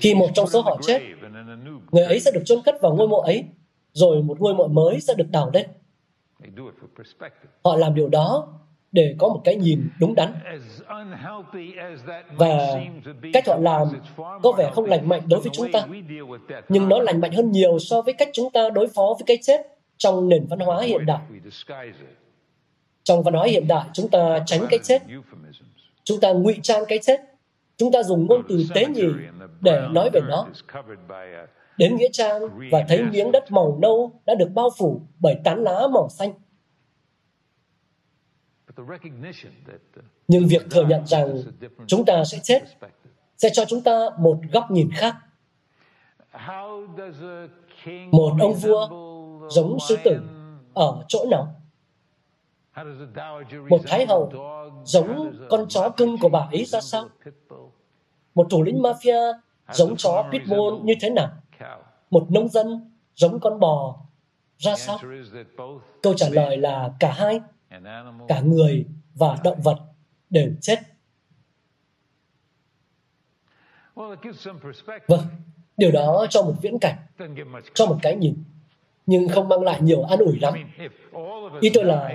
Khi 0.00 0.14
một 0.14 0.28
trong 0.34 0.46
số 0.46 0.60
họ 0.62 0.78
chết, 0.82 1.02
người 1.90 2.04
ấy 2.04 2.20
sẽ 2.20 2.30
được 2.34 2.42
chôn 2.44 2.62
cất 2.64 2.74
vào 2.82 2.94
ngôi 2.94 3.08
mộ 3.08 3.20
ấy, 3.20 3.44
rồi 3.92 4.22
một 4.22 4.40
ngôi 4.40 4.54
mộ 4.54 4.68
mới 4.68 5.00
sẽ 5.00 5.14
được 5.14 5.30
đào 5.30 5.50
lên. 5.52 5.66
Họ 7.64 7.76
làm 7.76 7.94
điều 7.94 8.08
đó 8.08 8.48
để 8.92 9.14
có 9.18 9.28
một 9.28 9.40
cái 9.44 9.56
nhìn 9.56 9.88
đúng 10.00 10.14
đắn. 10.14 10.32
Và 12.36 12.84
cách 13.32 13.48
họ 13.48 13.56
làm 13.56 13.88
có 14.42 14.52
vẻ 14.52 14.70
không 14.74 14.84
lành 14.84 15.08
mạnh 15.08 15.22
đối 15.26 15.40
với 15.40 15.50
chúng 15.52 15.72
ta, 15.72 15.86
nhưng 16.68 16.88
nó 16.88 16.98
lành 16.98 17.20
mạnh 17.20 17.32
hơn 17.32 17.52
nhiều 17.52 17.78
so 17.78 18.02
với 18.02 18.14
cách 18.14 18.28
chúng 18.32 18.50
ta 18.50 18.68
đối 18.74 18.88
phó 18.88 19.14
với 19.18 19.24
cái 19.26 19.38
chết 19.42 19.60
trong 19.96 20.28
nền 20.28 20.46
văn 20.46 20.58
hóa 20.58 20.82
hiện 20.82 21.06
đại. 21.06 21.20
Trong 23.04 23.22
văn 23.22 23.34
hóa 23.34 23.46
hiện 23.46 23.68
đại, 23.68 23.84
chúng 23.92 24.08
ta 24.08 24.42
tránh 24.46 24.66
cái 24.70 24.78
chết. 24.82 25.02
Chúng 26.06 26.20
ta 26.20 26.32
ngụy 26.32 26.58
trang 26.62 26.84
cái 26.88 26.98
chết. 27.02 27.20
Chúng 27.76 27.92
ta 27.92 28.02
dùng 28.02 28.26
ngôn 28.26 28.42
từ 28.48 28.64
tế 28.74 28.86
nhị 28.86 29.06
để 29.60 29.88
nói 29.90 30.10
về 30.12 30.20
nó. 30.28 30.46
Đến 31.78 31.96
Nghĩa 31.96 32.08
Trang 32.12 32.42
và 32.72 32.84
thấy 32.88 33.02
miếng 33.02 33.32
đất 33.32 33.52
màu 33.52 33.78
nâu 33.82 34.20
đã 34.26 34.34
được 34.34 34.48
bao 34.54 34.70
phủ 34.78 35.00
bởi 35.18 35.36
tán 35.44 35.62
lá 35.62 35.86
màu 35.92 36.08
xanh. 36.08 36.32
Nhưng 40.28 40.46
việc 40.48 40.62
thừa 40.70 40.84
nhận 40.86 41.06
rằng 41.06 41.36
chúng 41.86 42.04
ta 42.04 42.24
sẽ 42.24 42.38
chết 42.42 42.62
sẽ 43.36 43.48
cho 43.52 43.64
chúng 43.64 43.82
ta 43.82 44.10
một 44.18 44.38
góc 44.52 44.70
nhìn 44.70 44.90
khác. 44.94 45.16
Một 48.10 48.32
ông 48.40 48.54
vua 48.54 48.88
giống 49.50 49.78
sư 49.88 49.96
tử 50.04 50.20
ở 50.74 51.04
chỗ 51.08 51.26
nào? 51.30 51.54
Một 53.68 53.80
thái 53.86 54.06
hậu 54.06 54.32
giống 54.84 55.36
con 55.50 55.68
chó 55.68 55.88
cưng 55.88 56.18
của 56.18 56.28
bà 56.28 56.48
ấy 56.50 56.64
ra 56.64 56.80
sao? 56.80 57.08
Một 58.34 58.46
thủ 58.50 58.62
lĩnh 58.62 58.82
mafia 58.82 59.32
giống 59.72 59.96
chó 59.96 60.28
pitbull 60.32 60.84
như 60.84 60.94
thế 61.00 61.10
nào? 61.10 61.28
Một 62.10 62.30
nông 62.30 62.48
dân 62.48 62.90
giống 63.14 63.40
con 63.40 63.60
bò 63.60 63.96
ra 64.58 64.76
sao? 64.76 64.98
Câu 66.02 66.14
trả 66.14 66.28
lời 66.28 66.56
là 66.56 66.92
cả 67.00 67.12
hai, 67.12 67.40
cả 68.28 68.40
người 68.40 68.86
và 69.14 69.38
động 69.44 69.60
vật 69.60 69.78
đều 70.30 70.50
chết. 70.60 70.78
Vâng, 75.06 75.20
điều 75.76 75.92
đó 75.92 76.26
cho 76.30 76.42
một 76.42 76.54
viễn 76.62 76.78
cảnh, 76.78 76.96
cho 77.74 77.86
một 77.86 77.98
cái 78.02 78.16
nhìn, 78.16 78.44
nhưng 79.06 79.28
không 79.28 79.48
mang 79.48 79.62
lại 79.62 79.82
nhiều 79.82 80.02
an 80.02 80.18
ủi 80.18 80.38
lắm. 80.40 80.54
Ý 81.60 81.70
tôi 81.74 81.84
là, 81.84 82.10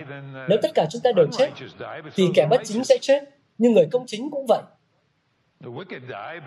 nếu 0.50 0.58
tất 0.62 0.72
cả 0.76 0.86
chúng 0.92 1.02
ta 1.02 1.12
đều 1.16 1.28
chết, 1.38 1.50
thì 2.16 2.28
kẻ 2.34 2.48
bất 2.50 2.62
chính 2.64 2.84
sẽ 2.84 2.98
chết, 3.02 3.24
nhưng 3.58 3.74
người 3.74 3.88
công 3.92 4.04
chính 4.08 4.32
cũng 4.32 4.46
vậy. 4.48 4.62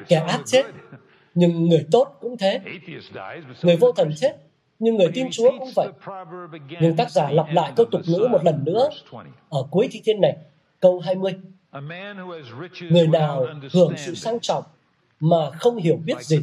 Kẻ 0.09 0.17
ác 0.17 0.41
chết, 0.47 0.67
nhưng 1.35 1.69
người 1.69 1.87
tốt 1.91 2.17
cũng 2.21 2.37
thế. 2.37 2.61
Người 3.63 3.77
vô 3.77 3.93
thần 3.93 4.11
chết, 4.17 4.37
nhưng 4.79 4.97
người 4.97 5.09
tin 5.15 5.27
Chúa 5.31 5.51
cũng 5.59 5.71
vậy. 5.75 5.89
Nhưng 6.81 6.97
tác 6.97 7.11
giả 7.11 7.31
lặp 7.31 7.47
lại 7.53 7.73
câu 7.77 7.87
tục 7.91 8.01
ngữ 8.07 8.29
một 8.31 8.45
lần 8.45 8.65
nữa 8.65 8.89
ở 9.49 9.67
cuối 9.71 9.89
thi 9.91 10.01
thiên 10.05 10.21
này, 10.21 10.37
câu 10.81 11.01
20. 11.01 11.35
Người 12.91 13.07
nào 13.07 13.47
hưởng 13.73 13.97
sự 13.97 14.15
sang 14.15 14.41
trọng 14.41 14.65
mà 15.21 15.51
không 15.51 15.77
hiểu 15.77 15.97
biết 16.05 16.21
gì, 16.21 16.39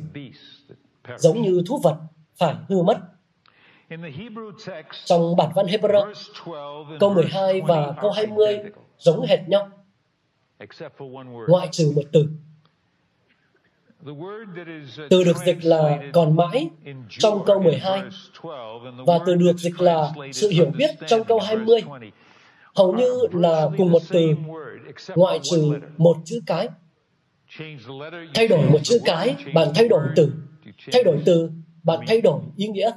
giống 1.17 1.41
như 1.41 1.63
thú 1.67 1.79
vật 1.83 1.97
phải 2.37 2.55
hư 2.69 2.81
mất. 2.81 2.97
Trong 5.05 5.35
bản 5.35 5.51
văn 5.55 5.65
Hebrew, 5.65 6.13
câu 6.99 7.13
12 7.13 7.61
và 7.61 7.93
câu 8.01 8.11
20 8.11 8.59
giống 8.97 9.25
hệt 9.25 9.39
nhau, 9.47 9.69
ngoại 11.47 11.67
trừ 11.71 11.91
một 11.95 12.01
từ. 12.11 12.27
Từ 15.09 15.23
được 15.23 15.37
dịch 15.45 15.65
là 15.65 16.03
còn 16.13 16.35
mãi 16.35 16.69
trong 17.09 17.45
câu 17.45 17.59
12 17.59 18.01
và 19.05 19.19
từ 19.25 19.35
được 19.35 19.57
dịch 19.57 19.81
là 19.81 20.11
sự 20.33 20.49
hiểu 20.49 20.71
biết 20.77 20.89
trong 21.07 21.23
câu 21.23 21.39
20 21.39 21.81
hầu 22.75 22.93
như 22.93 23.27
là 23.31 23.69
cùng 23.77 23.91
một 23.91 24.01
từ 24.09 24.19
ngoại 25.15 25.39
trừ 25.43 25.73
một 25.97 26.17
chữ 26.25 26.41
cái. 26.45 26.69
Thay 28.33 28.47
đổi 28.47 28.69
một 28.69 28.79
chữ 28.83 28.99
cái, 29.05 29.35
bạn 29.53 29.67
thay 29.75 29.87
đổi 29.87 30.01
từ. 30.15 30.31
Thay 30.91 31.03
đổi 31.03 31.21
từ, 31.25 31.51
bạn 31.83 31.99
thay 32.07 32.21
đổi 32.21 32.41
ý 32.55 32.67
nghĩa. 32.67 32.91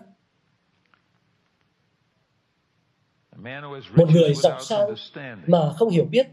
Một 3.96 4.11
người 4.11 4.35
giàu 4.35 4.61
sang 4.61 4.94
mà 5.46 5.72
không 5.76 5.88
hiểu 5.88 6.04
biết 6.04 6.26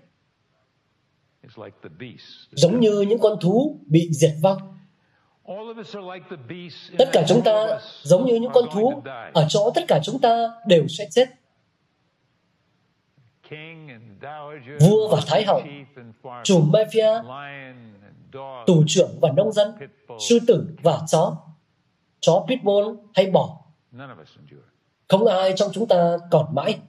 giống 2.52 2.80
như 2.80 3.02
những 3.02 3.20
con 3.20 3.40
thú 3.42 3.80
bị 3.86 4.10
diệt 4.12 4.34
vong. 4.42 4.58
Tất 6.98 7.10
cả 7.12 7.24
chúng 7.28 7.42
ta 7.46 7.80
giống 8.04 8.26
như 8.26 8.36
những 8.36 8.52
con 8.54 8.64
thú, 8.72 9.02
ở 9.34 9.46
chỗ 9.50 9.72
tất 9.76 9.82
cả 9.88 10.00
chúng 10.04 10.20
ta 10.20 10.52
đều 10.68 10.88
sẽ 10.88 11.08
chết. 11.12 11.30
Vua 14.80 15.08
và 15.12 15.22
Thái 15.28 15.46
hậu, 15.46 15.62
chủ 16.44 16.64
mafia, 16.66 17.24
tù 18.66 18.84
trưởng 18.88 19.20
và 19.22 19.32
nông 19.32 19.52
dân, 19.52 19.76
sư 20.20 20.40
tử 20.48 20.68
và 20.84 21.00
chó, 21.08 21.38
chó 22.20 22.46
pitbull 22.48 22.98
hay 23.14 23.32
bò. 23.32 23.58
Không 25.12 25.26
ai 25.26 25.54
trong 25.56 25.70
chúng 25.74 25.88
ta 25.88 26.18
còn 26.32 26.56
mãi. 26.56 26.80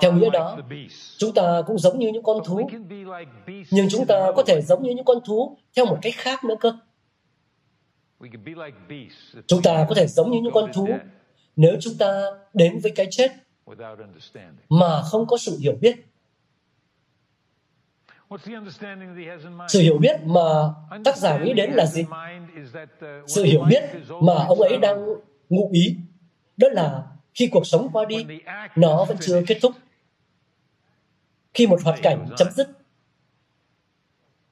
Theo 0.00 0.12
nghĩa 0.12 0.30
đó, 0.30 0.58
chúng 1.18 1.34
ta 1.34 1.62
cũng 1.66 1.78
giống 1.78 1.98
như 1.98 2.08
những 2.08 2.22
con 2.22 2.38
thú, 2.44 2.70
nhưng 3.70 3.88
chúng 3.90 4.06
ta 4.06 4.32
có 4.36 4.42
thể 4.46 4.62
giống 4.62 4.82
như 4.82 4.90
những 4.94 5.04
con 5.04 5.18
thú 5.26 5.56
theo 5.76 5.86
một 5.86 5.98
cách 6.02 6.14
khác 6.16 6.44
nữa 6.44 6.54
cơ. 6.60 6.72
Chúng 9.46 9.62
ta 9.62 9.86
có 9.88 9.94
thể 9.94 10.06
giống 10.06 10.30
như 10.30 10.40
những 10.40 10.52
con 10.52 10.72
thú 10.72 10.88
nếu 11.56 11.76
chúng 11.80 11.94
ta 11.98 12.22
đến 12.54 12.78
với 12.82 12.92
cái 12.96 13.06
chết 13.10 13.32
mà 14.68 15.02
không 15.02 15.26
có 15.26 15.36
sự 15.36 15.58
hiểu 15.60 15.74
biết. 15.80 15.96
Sự 19.68 19.80
hiểu 19.80 19.98
biết 19.98 20.20
mà 20.24 20.74
tác 21.04 21.16
giả 21.16 21.38
nghĩ 21.38 21.52
đến 21.52 21.70
là 21.70 21.86
gì? 21.86 22.04
Sự 23.26 23.44
hiểu 23.44 23.64
biết 23.68 23.82
mà 24.22 24.34
ông 24.48 24.60
ấy 24.60 24.78
đang 24.78 25.06
ngụ 25.48 25.70
ý 25.72 25.96
đó 26.56 26.68
là 26.72 27.06
khi 27.34 27.48
cuộc 27.52 27.66
sống 27.66 27.88
qua 27.92 28.04
đi, 28.04 28.26
nó 28.76 29.04
vẫn 29.04 29.16
chưa 29.20 29.42
kết 29.46 29.58
thúc. 29.62 29.72
Khi 31.54 31.66
một 31.66 31.82
hoạt 31.84 31.98
cảnh 32.02 32.28
chấm 32.36 32.48
dứt, 32.50 32.68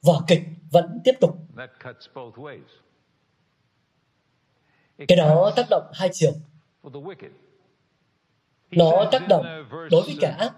vở 0.01 0.21
kịch 0.27 0.41
vẫn 0.71 0.99
tiếp 1.03 1.13
tục. 1.21 1.37
Cái 5.07 5.17
đó 5.17 5.51
tác 5.55 5.65
động 5.69 5.83
hai 5.93 6.09
chiều. 6.13 6.31
Nó 8.71 9.09
tác 9.11 9.27
động 9.29 9.45
đối 9.91 10.01
với 10.01 10.17
kẻ 10.21 10.35
ác. 10.39 10.53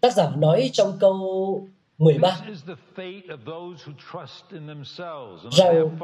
Tác 0.00 0.12
giả 0.12 0.30
nói 0.36 0.70
trong 0.72 0.96
câu 1.00 1.68
13 1.98 2.40
rằng 5.52 5.98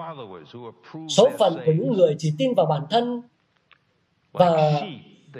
số 1.08 1.30
phận 1.38 1.56
của 1.66 1.72
những 1.72 1.92
người 1.92 2.14
chỉ 2.18 2.34
tin 2.38 2.54
vào 2.56 2.66
bản 2.66 2.82
thân 2.90 3.22
và 4.34 4.82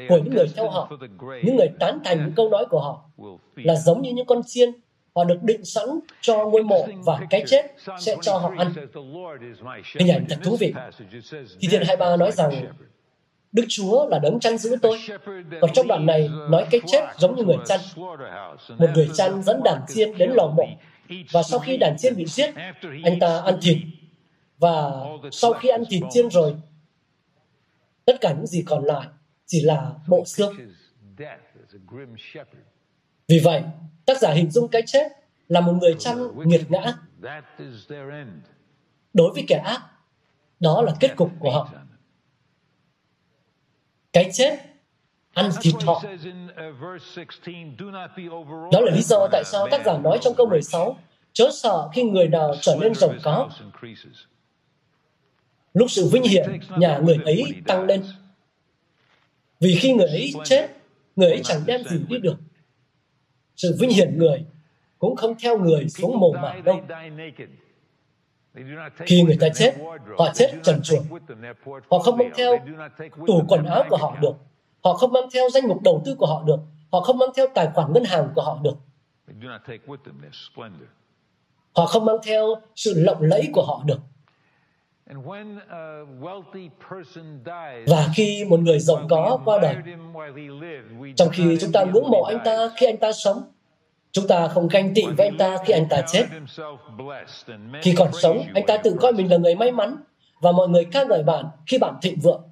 của 0.08 0.18
những 0.18 0.34
người 0.34 0.46
theo 0.56 0.70
họ, 0.70 0.90
những 1.44 1.56
người 1.56 1.68
tán 1.80 1.98
thành 2.04 2.18
những 2.18 2.34
câu 2.36 2.48
nói 2.48 2.64
của 2.70 2.80
họ 2.80 3.10
là 3.54 3.74
giống 3.74 4.02
như 4.02 4.12
những 4.12 4.26
con 4.26 4.42
chiên 4.46 4.70
họ 5.14 5.24
được 5.24 5.42
định 5.42 5.64
sẵn 5.64 5.86
cho 6.20 6.46
ngôi 6.46 6.62
mộ 6.62 6.86
và 7.04 7.20
cái 7.30 7.44
chết 7.46 7.62
sẽ 8.00 8.16
cho 8.22 8.38
họ 8.38 8.52
ăn. 8.58 8.72
Hình 9.98 10.10
ảnh 10.10 10.26
thật 10.28 10.36
thú 10.44 10.56
vị. 10.56 10.74
Thì 11.60 11.68
Thiên 11.70 11.82
23 11.86 12.16
nói 12.16 12.32
rằng 12.32 12.66
Đức 13.52 13.64
Chúa 13.68 14.06
là 14.06 14.18
đấng 14.18 14.40
chăn 14.40 14.58
giữ 14.58 14.76
tôi. 14.82 14.98
Còn 15.60 15.72
trong 15.74 15.88
đoạn 15.88 16.06
này 16.06 16.28
nói 16.50 16.66
cái 16.70 16.80
chết 16.86 17.00
giống 17.18 17.36
như 17.36 17.44
người 17.44 17.56
chăn. 17.66 17.80
Một 18.78 18.88
người 18.94 19.08
chăn 19.14 19.42
dẫn 19.42 19.62
đàn 19.64 19.80
chiên 19.88 20.18
đến 20.18 20.30
lò 20.30 20.46
mộ 20.46 20.66
và 21.32 21.42
sau 21.42 21.58
khi 21.58 21.76
đàn 21.76 21.96
chiên 21.98 22.16
bị 22.16 22.26
giết, 22.26 22.50
anh 23.04 23.18
ta 23.20 23.42
ăn 23.44 23.58
thịt. 23.62 23.76
Và 24.58 24.90
sau 25.32 25.52
khi 25.52 25.68
ăn 25.68 25.84
thịt 25.90 26.02
chiên 26.10 26.30
rồi, 26.30 26.54
Tất 28.04 28.20
cả 28.20 28.32
những 28.32 28.46
gì 28.46 28.64
còn 28.66 28.84
lại 28.84 29.06
chỉ 29.46 29.62
là 29.62 29.92
bộ 30.08 30.24
xương. 30.24 30.56
Vì 33.28 33.40
vậy, 33.44 33.62
tác 34.06 34.18
giả 34.18 34.32
hình 34.32 34.50
dung 34.50 34.68
cái 34.68 34.82
chết 34.86 35.12
là 35.48 35.60
một 35.60 35.72
người 35.72 35.94
chăn 35.98 36.28
nghiệt 36.44 36.70
ngã. 36.70 36.94
Đối 39.12 39.32
với 39.32 39.44
kẻ 39.48 39.56
ác, 39.56 39.82
đó 40.60 40.82
là 40.82 40.94
kết 41.00 41.16
cục 41.16 41.30
của 41.38 41.50
họ. 41.50 41.70
Cái 44.12 44.30
chết 44.32 44.58
ăn 45.34 45.50
thịt 45.60 45.74
họ. 45.86 46.02
Đó 48.72 48.80
là 48.80 48.92
lý 48.94 49.02
do 49.02 49.28
tại 49.32 49.42
sao 49.46 49.68
tác 49.70 49.82
giả 49.86 49.98
nói 49.98 50.18
trong 50.22 50.34
câu 50.36 50.46
16, 50.46 50.96
chớ 51.32 51.50
sợ 51.52 51.88
khi 51.94 52.02
người 52.02 52.28
nào 52.28 52.54
trở 52.60 52.76
nên 52.80 52.94
giàu 52.94 53.14
có, 53.22 53.48
lúc 55.74 55.90
sự 55.90 56.08
vinh 56.08 56.22
hiển 56.22 56.60
nhà 56.78 56.98
người 56.98 57.18
ấy 57.24 57.44
tăng 57.66 57.84
lên. 57.84 58.04
Vì 59.60 59.74
khi 59.74 59.92
người 59.92 60.08
ấy 60.08 60.32
chết, 60.44 60.68
người 61.16 61.30
ấy 61.30 61.40
chẳng 61.44 61.60
đem 61.66 61.82
gì 61.84 61.98
đi 62.08 62.18
được. 62.18 62.36
Sự 63.56 63.76
vinh 63.80 63.90
hiển 63.90 64.18
người 64.18 64.44
cũng 64.98 65.16
không 65.16 65.34
theo 65.42 65.58
người 65.58 65.88
xuống 65.88 66.20
mồ 66.20 66.32
mả 66.32 66.54
đâu. 66.64 66.80
Khi 68.96 69.22
người 69.22 69.36
ta 69.40 69.48
chết, 69.54 69.74
họ 70.18 70.32
chết 70.34 70.52
trần 70.62 70.80
truồng. 70.82 71.04
Họ 71.90 71.98
không 71.98 72.18
mang 72.18 72.30
theo 72.36 72.58
tủ 73.26 73.42
quần 73.48 73.64
áo 73.64 73.84
của 73.90 73.96
họ 73.96 74.16
được. 74.20 74.34
Họ 74.84 74.94
không 74.94 75.12
mang 75.12 75.28
theo 75.32 75.50
danh 75.50 75.68
mục 75.68 75.82
đầu 75.82 76.02
tư 76.04 76.14
của 76.18 76.26
họ 76.26 76.42
được. 76.46 76.58
Họ 76.92 77.00
không 77.00 77.18
mang 77.18 77.30
theo 77.36 77.46
tài 77.54 77.68
khoản 77.74 77.92
ngân 77.92 78.04
hàng 78.04 78.28
của 78.34 78.42
họ 78.42 78.58
được. 78.62 78.76
Họ 81.76 81.86
không 81.86 82.04
mang 82.04 82.16
theo 82.24 82.54
sự 82.76 82.94
lộng 82.96 83.22
lẫy 83.22 83.48
của 83.52 83.64
họ 83.64 83.82
được 83.86 84.00
và 87.86 88.08
khi 88.14 88.44
một 88.48 88.60
người 88.60 88.78
giàu 88.78 89.06
có 89.10 89.38
qua 89.44 89.58
đời, 89.62 89.76
trong 91.16 91.28
khi 91.32 91.58
chúng 91.60 91.72
ta 91.72 91.84
ngưỡng 91.84 92.10
mộ 92.10 92.22
anh 92.22 92.38
ta 92.44 92.68
khi 92.76 92.86
anh 92.86 92.96
ta 92.96 93.12
sống, 93.12 93.42
chúng 94.12 94.28
ta 94.28 94.48
không 94.48 94.68
ganh 94.68 94.94
tị 94.94 95.02
với 95.16 95.26
anh 95.28 95.38
ta 95.38 95.56
khi 95.66 95.72
anh 95.72 95.88
ta 95.90 96.02
chết. 96.06 96.26
Khi 97.82 97.94
còn 97.96 98.08
sống, 98.12 98.42
anh 98.54 98.66
ta 98.66 98.76
tự 98.76 98.96
coi 99.00 99.12
mình 99.12 99.30
là 99.30 99.36
người 99.36 99.54
may 99.54 99.72
mắn 99.72 99.96
và 100.40 100.52
mọi 100.52 100.68
người 100.68 100.84
ca 100.84 101.04
ngợi 101.04 101.22
bạn 101.22 101.44
khi 101.66 101.78
bạn 101.78 101.94
thịnh 102.02 102.20
vượng. 102.20 102.42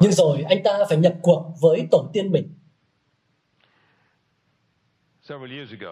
Nhưng 0.00 0.12
rồi 0.12 0.44
anh 0.48 0.62
ta 0.64 0.78
phải 0.88 0.98
nhập 0.98 1.14
cuộc 1.22 1.52
với 1.60 1.86
tổ 1.90 2.10
tiên 2.12 2.32
mình. 2.32 2.54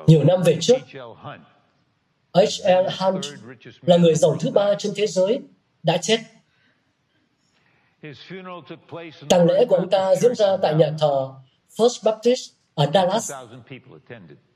Nhiều 0.06 0.24
năm 0.24 0.42
về 0.44 0.58
trước, 0.60 0.78
H.L. 2.34 2.88
Hunt 2.98 3.24
là 3.82 3.96
người 3.96 4.14
giàu 4.14 4.36
thứ 4.40 4.50
ba 4.50 4.74
trên 4.78 4.92
thế 4.96 5.06
giới, 5.06 5.40
đã 5.82 5.96
chết. 5.96 6.18
Tang 9.28 9.46
lễ 9.46 9.64
của 9.68 9.76
ông 9.76 9.90
ta 9.90 10.14
diễn 10.14 10.34
ra 10.34 10.56
tại 10.62 10.74
nhà 10.74 10.90
thờ 10.98 11.28
First 11.76 12.04
Baptist 12.04 12.50
ở 12.74 12.90
Dallas. 12.94 13.32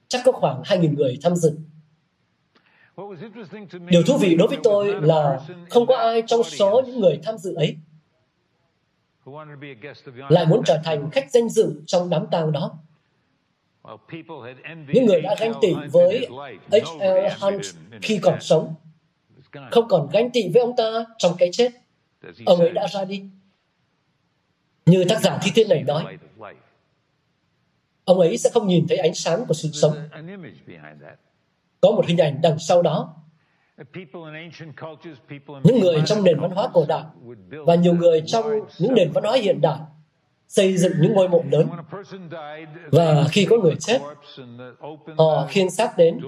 Chắc 0.09 0.23
có 0.25 0.33
khoảng 0.33 0.63
2.000 0.63 0.95
người 0.95 1.19
tham 1.23 1.37
dự. 1.37 1.59
Điều 3.89 4.03
thú 4.03 4.19
vị 4.19 4.35
đối 4.39 4.49
với 4.49 4.59
tôi 4.63 4.95
là 5.03 5.41
không 5.71 5.87
có 5.87 5.97
ai 5.97 6.23
trong 6.27 6.43
số 6.43 6.83
những 6.87 7.01
người 7.01 7.21
tham 7.23 7.39
dự 7.39 7.55
ấy 7.55 7.77
lại 10.29 10.47
muốn 10.47 10.63
trở 10.67 10.81
thành 10.85 11.11
khách 11.11 11.31
danh 11.31 11.49
dự 11.49 11.83
trong 11.87 12.11
đám 12.11 12.27
tang 12.31 12.53
đó. 12.53 12.79
Những 14.93 15.07
người 15.07 15.21
đã 15.23 15.35
ganh 15.41 15.53
tị 15.61 15.75
với 15.93 16.29
H.L. 16.71 17.27
Hunt 17.41 17.63
khi 18.03 18.19
còn 18.23 18.41
sống, 18.41 18.75
không 19.71 19.89
còn 19.89 20.09
ganh 20.13 20.31
tị 20.31 20.49
với 20.55 20.63
ông 20.63 20.77
ta 20.77 21.05
trong 21.19 21.33
cái 21.39 21.49
chết. 21.53 21.73
Ông 22.47 22.61
ấy 22.61 22.71
đã 22.71 22.87
ra 22.87 23.05
đi. 23.05 23.23
Như 24.87 25.05
tác 25.09 25.21
giả 25.23 25.39
thi 25.43 25.51
thiên 25.55 25.69
này 25.69 25.83
nói, 25.83 26.19
ông 28.05 28.21
ấy 28.21 28.39
sẽ 28.39 28.51
không 28.51 28.67
nhìn 28.67 28.87
thấy 28.89 28.99
ánh 28.99 29.15
sáng 29.15 29.45
của 29.49 29.55
sự 29.55 29.69
sống. 29.73 29.97
Có 31.81 31.91
một 31.91 32.07
hình 32.07 32.19
ảnh 32.19 32.41
đằng 32.43 32.59
sau 32.59 32.83
đó. 32.83 33.15
Những 35.65 35.81
người 35.81 36.03
trong 36.07 36.25
nền 36.25 36.41
văn 36.41 36.51
hóa 36.51 36.69
cổ 36.73 36.85
đại 36.89 37.05
và 37.51 37.75
nhiều 37.75 37.95
người 37.95 38.23
trong 38.27 38.45
những 38.79 38.95
nền 38.95 39.11
văn 39.13 39.25
hóa 39.25 39.37
hiện 39.37 39.61
đại 39.61 39.79
xây 40.53 40.77
dựng 40.77 40.93
những 41.01 41.13
ngôi 41.13 41.29
mộ 41.29 41.43
lớn. 41.51 41.69
Và 42.93 43.25
khi 43.33 43.47
có 43.51 43.57
người 43.57 43.77
chết, 43.81 44.01
họ 45.19 45.47
khiêng 45.49 45.71
xác 45.71 45.95
đến, 45.99 46.21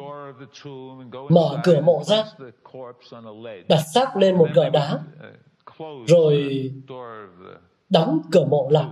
mở 1.29 1.61
cửa 1.65 1.81
mộ 1.81 2.03
ra, 2.05 2.25
đặt 3.69 3.81
xác 3.95 4.17
lên 4.17 4.39
một 4.39 4.49
gờ 4.55 4.71
đá, 4.71 4.99
rồi 6.07 6.73
đóng 7.89 8.23
cửa 8.33 8.45
mộ 8.45 8.69
lại. 8.71 8.91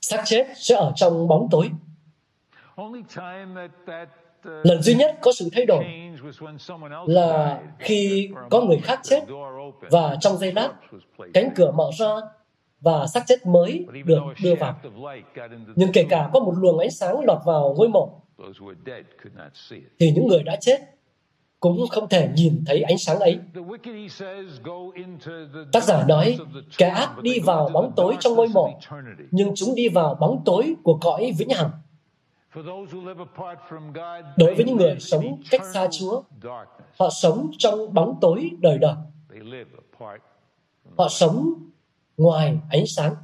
Xác 0.00 0.22
chết 0.24 0.46
sẽ 0.56 0.74
ở 0.74 0.92
trong 0.96 1.28
bóng 1.28 1.48
tối. 1.50 1.70
Lần 4.62 4.82
duy 4.82 4.94
nhất 4.94 5.18
có 5.20 5.32
sự 5.32 5.48
thay 5.52 5.66
đổi 5.66 5.84
là 7.06 7.60
khi 7.78 8.30
có 8.50 8.60
người 8.60 8.78
khác 8.78 9.00
chết 9.02 9.24
và 9.90 10.16
trong 10.20 10.36
giây 10.36 10.52
lát 10.52 10.72
cánh 11.34 11.50
cửa 11.56 11.70
mở 11.70 11.90
ra 11.98 12.06
và 12.80 13.06
xác 13.06 13.22
chết 13.26 13.46
mới 13.46 13.86
được 14.04 14.20
đưa 14.42 14.54
vào. 14.54 14.80
Nhưng 15.76 15.92
kể 15.92 16.06
cả 16.08 16.30
có 16.32 16.40
một 16.40 16.54
luồng 16.56 16.78
ánh 16.78 16.90
sáng 16.90 17.24
lọt 17.24 17.38
vào 17.44 17.74
ngôi 17.78 17.88
mộ 17.88 18.22
thì 19.98 20.10
những 20.10 20.26
người 20.26 20.42
đã 20.42 20.56
chết 20.56 20.80
cũng 21.60 21.88
không 21.90 22.08
thể 22.08 22.28
nhìn 22.34 22.64
thấy 22.66 22.82
ánh 22.82 22.98
sáng 22.98 23.18
ấy. 23.18 23.38
Tác 25.72 25.84
giả 25.84 26.04
nói, 26.08 26.38
kẻ 26.78 26.88
ác 26.88 27.22
đi 27.22 27.40
vào 27.40 27.68
bóng 27.68 27.92
tối 27.96 28.16
trong 28.20 28.34
ngôi 28.34 28.48
mộ, 28.48 28.78
nhưng 29.30 29.52
chúng 29.54 29.74
đi 29.74 29.88
vào 29.88 30.14
bóng 30.14 30.42
tối 30.44 30.74
của 30.82 30.98
cõi 31.00 31.32
vĩnh 31.38 31.50
hằng. 31.50 31.70
Đối 34.36 34.54
với 34.54 34.64
những 34.66 34.76
người 34.76 34.96
sống 35.00 35.42
cách 35.50 35.60
xa 35.74 35.88
Chúa, 35.90 36.22
họ 36.98 37.10
sống 37.10 37.50
trong 37.58 37.94
bóng 37.94 38.18
tối 38.20 38.50
đời 38.60 38.78
đời. 38.78 38.94
Họ 40.98 41.08
sống 41.08 41.52
ngoài 42.16 42.58
ánh 42.70 42.86
sáng. 42.86 43.14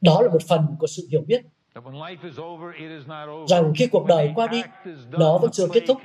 Đó 0.00 0.22
là 0.22 0.32
một 0.32 0.42
phần 0.48 0.76
của 0.78 0.86
sự 0.86 1.06
hiểu 1.10 1.22
biết 1.26 1.44
rằng 3.48 3.72
khi 3.76 3.86
cuộc 3.92 4.06
đời 4.06 4.32
qua 4.34 4.46
đi, 4.46 4.62
nó 5.10 5.38
vẫn 5.38 5.50
chưa 5.50 5.66
kết 5.72 5.82
thúc. 5.88 5.98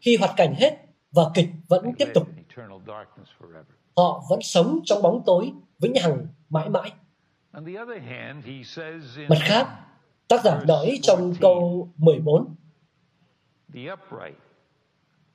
Khi 0.00 0.16
hoạt 0.16 0.30
cảnh 0.36 0.54
hết 0.54 0.78
và 1.12 1.22
kịch 1.34 1.48
vẫn 1.68 1.92
tiếp 1.98 2.08
tục, 2.14 2.28
họ 3.96 4.22
vẫn 4.30 4.42
sống 4.42 4.80
trong 4.84 5.02
bóng 5.02 5.22
tối 5.26 5.52
vĩnh 5.78 5.94
hằng 6.02 6.26
mãi 6.48 6.68
mãi. 6.68 6.92
Mặt 9.28 9.38
khác, 9.40 9.66
tác 10.28 10.44
giả 10.44 10.60
nói 10.68 10.98
trong 11.02 11.34
câu 11.40 11.88
14, 11.96 12.54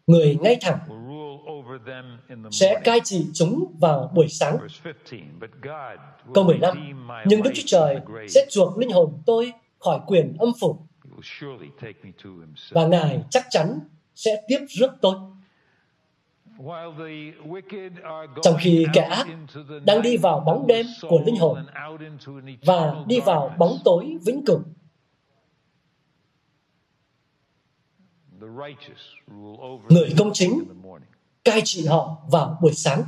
người 0.08 0.38
ngay 0.42 0.58
thẳng 0.62 0.80
sẽ 2.52 2.82
cai 2.84 3.00
trị 3.04 3.26
chúng 3.34 3.76
vào 3.80 4.12
buổi 4.16 4.28
sáng. 4.30 4.58
Câu 6.34 6.44
15, 6.44 6.78
nhưng 7.26 7.44
Đức 7.44 7.52
Chúa 7.54 7.64
Trời 7.66 8.00
sẽ 8.30 8.46
chuộc 8.50 8.78
linh 8.78 8.92
hồn 8.92 9.24
tôi 9.26 9.54
khỏi 9.80 10.00
quyền 10.08 10.38
âm 10.40 10.50
phủ 10.62 10.88
và 12.72 12.88
Ngài 12.88 13.24
chắc 13.30 13.46
chắn 13.50 13.80
sẽ 14.16 14.32
tiếp 14.48 14.60
rước 14.70 14.92
tôi. 15.02 15.16
Trong 18.42 18.56
khi 18.60 18.86
kẻ 18.94 19.02
ác 19.02 19.28
đang 19.86 20.02
đi 20.02 20.18
vào 20.18 20.40
bóng 20.40 20.68
đêm 20.68 20.86
của 21.02 21.22
linh 21.26 21.36
hồn 21.36 21.66
và 22.66 22.96
đi 23.08 23.20
vào 23.20 23.56
bóng 23.58 23.78
tối 23.86 24.18
vĩnh 24.26 24.46
cửu, 24.46 24.60
người 29.90 30.14
công 30.18 30.32
chính 30.34 30.64
cai 31.44 31.62
trị 31.64 31.86
họ 31.86 32.18
vào 32.32 32.58
buổi 32.62 32.74
sáng. 32.74 33.04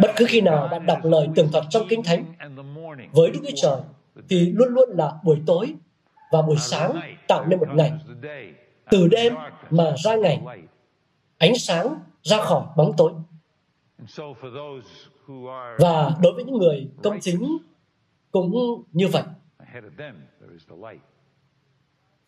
Bất 0.00 0.12
cứ 0.16 0.24
khi 0.28 0.40
nào 0.40 0.68
bạn 0.68 0.86
đọc 0.86 0.98
lời 1.02 1.28
tường 1.34 1.48
thuật 1.52 1.64
trong 1.70 1.86
Kinh 1.88 2.02
Thánh 2.02 2.34
với 3.12 3.30
Đức 3.30 3.40
Chúa 3.42 3.54
Trời 3.56 3.80
thì 4.28 4.52
luôn 4.54 4.68
luôn 4.68 4.88
là 4.88 5.12
buổi 5.24 5.42
tối 5.46 5.74
và 6.32 6.42
buổi 6.42 6.56
sáng 6.56 7.00
tạo 7.28 7.46
nên 7.46 7.58
một 7.58 7.68
ngày. 7.74 7.92
Từ 8.90 9.08
đêm 9.08 9.34
mà 9.70 9.94
ra 9.96 10.16
ngày, 10.16 10.40
ánh 11.38 11.54
sáng 11.58 11.94
ra 12.22 12.40
khỏi 12.40 12.64
bóng 12.76 12.92
tối. 12.96 13.12
Và 15.78 16.16
đối 16.22 16.32
với 16.32 16.44
những 16.44 16.58
người 16.58 16.88
công 17.02 17.20
chính 17.20 17.58
cũng 18.30 18.82
như 18.92 19.08
vậy. 19.08 19.22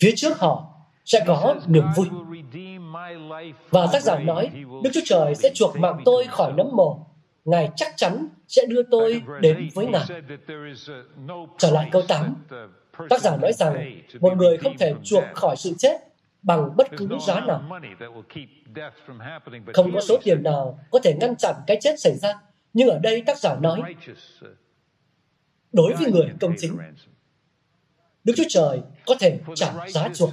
Phía 0.01 0.13
trước 0.17 0.39
họ 0.39 0.75
sẽ 1.05 1.25
có 1.27 1.55
niềm 1.67 1.85
vui. 1.97 2.07
Và 3.71 3.87
tác 3.93 4.03
giả 4.03 4.19
nói, 4.19 4.51
Đức 4.83 4.91
Chúa 4.95 5.01
Trời 5.05 5.35
sẽ 5.35 5.51
chuộc 5.55 5.77
mạng 5.77 6.01
tôi 6.05 6.27
khỏi 6.27 6.53
nấm 6.53 6.69
mồ. 6.73 7.07
Ngài 7.45 7.71
chắc 7.77 7.93
chắn 7.97 8.29
sẽ 8.49 8.67
đưa 8.67 8.83
tôi 8.91 9.23
đến 9.41 9.69
với 9.75 9.87
Ngài. 9.87 10.05
Trở 11.59 11.71
lại 11.71 11.89
câu 11.93 12.03
8, 12.09 12.35
tác 13.11 13.21
giả 13.21 13.37
nói 13.37 13.53
rằng 13.53 14.01
một 14.21 14.37
người 14.37 14.57
không 14.57 14.79
thể 14.79 14.95
chuộc 15.03 15.25
khỏi 15.35 15.57
sự 15.57 15.75
chết 15.79 16.14
bằng 16.45 16.77
bất 16.77 16.87
cứ 16.97 17.09
giá 17.27 17.41
nào. 17.41 17.81
Không 19.75 19.93
có 19.95 20.01
số 20.01 20.19
tiền 20.25 20.43
nào 20.43 20.79
có 20.91 20.99
thể 21.03 21.15
ngăn 21.21 21.37
chặn 21.37 21.55
cái 21.67 21.79
chết 21.81 22.01
xảy 22.01 22.17
ra. 22.17 22.35
Nhưng 22.73 22.89
ở 22.89 22.99
đây 22.99 23.23
tác 23.27 23.39
giả 23.39 23.57
nói, 23.61 23.95
đối 25.73 25.95
với 25.95 26.13
người 26.13 26.29
công 26.41 26.55
chính, 26.59 26.79
Đức 28.25 28.33
Chúa 28.37 28.45
Trời 28.49 28.81
có 29.07 29.15
thể 29.21 29.41
trả 29.55 29.89
giá 29.89 30.09
chuộc. 30.15 30.31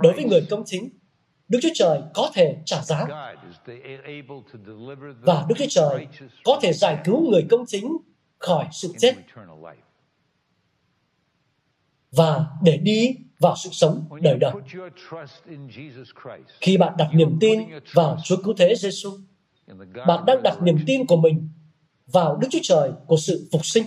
Đối 0.00 0.12
với 0.12 0.24
người 0.24 0.46
công 0.50 0.62
chính, 0.66 0.88
Đức 1.48 1.58
Chúa 1.62 1.72
Trời 1.74 2.02
có 2.14 2.30
thể 2.34 2.56
trả 2.64 2.82
giá. 2.82 3.06
Và 5.20 5.46
Đức 5.48 5.54
Chúa 5.58 5.68
Trời 5.68 6.06
có 6.44 6.58
thể 6.62 6.72
giải 6.72 6.98
cứu 7.04 7.30
người 7.30 7.46
công 7.50 7.64
chính 7.66 7.96
khỏi 8.38 8.68
sự 8.72 8.92
chết 8.98 9.14
và 12.16 12.46
để 12.62 12.76
đi 12.76 13.16
vào 13.44 13.56
sự 13.56 13.70
sống 13.72 14.04
đời 14.20 14.38
đời. 14.40 14.52
Khi 16.60 16.76
bạn 16.76 16.92
đặt 16.98 17.08
niềm 17.12 17.36
tin 17.40 17.60
vào 17.92 18.16
Chúa 18.24 18.36
Cứu 18.44 18.54
Thế 18.58 18.74
Giêsu, 18.74 19.10
bạn 20.06 20.24
đang 20.26 20.42
đặt 20.42 20.62
niềm 20.62 20.78
tin 20.86 21.06
của 21.06 21.16
mình 21.16 21.48
vào 22.06 22.36
Đức 22.36 22.48
Chúa 22.50 22.58
Trời 22.62 22.90
của 23.06 23.16
sự 23.16 23.48
phục 23.52 23.66
sinh. 23.66 23.84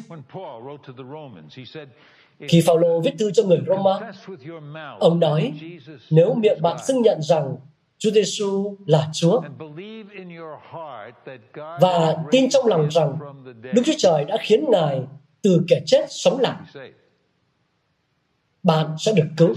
Khi 2.40 2.62
Phaolô 2.66 3.02
viết 3.02 3.14
thư 3.20 3.32
cho 3.32 3.44
người 3.44 3.60
Roma, 3.68 4.12
ông 5.00 5.20
nói, 5.20 5.54
nếu 6.10 6.34
miệng 6.34 6.62
bạn 6.62 6.78
xưng 6.88 7.02
nhận 7.02 7.22
rằng 7.22 7.56
Chúa 7.98 8.12
Giêsu 8.12 8.78
là 8.86 9.10
Chúa 9.14 9.42
và 11.58 12.16
tin 12.32 12.50
trong 12.50 12.66
lòng 12.66 12.88
rằng 12.92 13.20
Đức 13.74 13.82
Chúa 13.86 13.98
Trời 13.98 14.26
đã 14.26 14.38
khiến 14.42 14.66
Ngài 14.70 15.02
từ 15.42 15.62
kẻ 15.68 15.82
chết 15.86 16.06
sống 16.10 16.40
lại, 16.40 16.58
bạn 18.64 18.96
sẽ 19.00 19.12
được 19.12 19.28
cứu. 19.38 19.56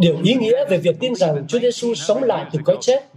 Điều 0.00 0.18
ý 0.24 0.34
nghĩa 0.34 0.64
về 0.70 0.78
việc 0.78 0.96
tin 1.00 1.14
rằng 1.14 1.46
Chúa 1.48 1.58
Giêsu 1.58 1.94
sống 1.94 2.22
lại 2.22 2.46
từ 2.52 2.58
cõi 2.64 2.76
chết 2.80 3.08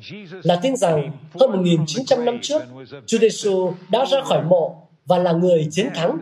là 0.43 0.59
tin 0.61 0.75
rằng 0.75 1.11
hơn 1.39 1.63
1.900 1.63 2.23
năm 2.23 2.39
trước, 2.41 2.61
Chúa 3.05 3.17
Giêsu 3.17 3.73
đã 3.89 4.05
ra 4.05 4.21
khỏi 4.21 4.43
mộ 4.43 4.87
và 5.05 5.17
là 5.17 5.31
người 5.31 5.67
chiến 5.71 5.89
thắng, 5.95 6.19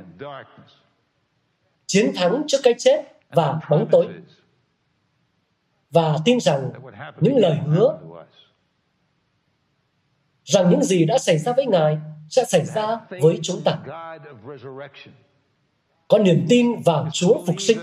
chiến 1.85 2.11
thắng 2.15 2.43
trước 2.47 2.57
cái 2.63 2.73
chết 2.77 3.01
và 3.29 3.59
bóng 3.69 3.87
tối 3.91 4.07
và 5.91 6.17
tin 6.25 6.39
rằng 6.39 6.71
những 7.19 7.37
lời 7.37 7.57
hứa 7.65 7.99
rằng 10.45 10.69
những 10.69 10.83
gì 10.83 11.05
đã 11.05 11.17
xảy 11.17 11.37
ra 11.37 11.53
với 11.53 11.65
Ngài 11.65 11.97
sẽ 12.29 12.45
xảy 12.45 12.65
ra 12.65 12.99
với 13.21 13.39
chúng 13.41 13.61
ta. 13.65 13.79
Có 16.07 16.17
niềm 16.17 16.45
tin 16.49 16.81
vào 16.85 17.09
Chúa 17.13 17.45
phục 17.45 17.61
sinh 17.61 17.77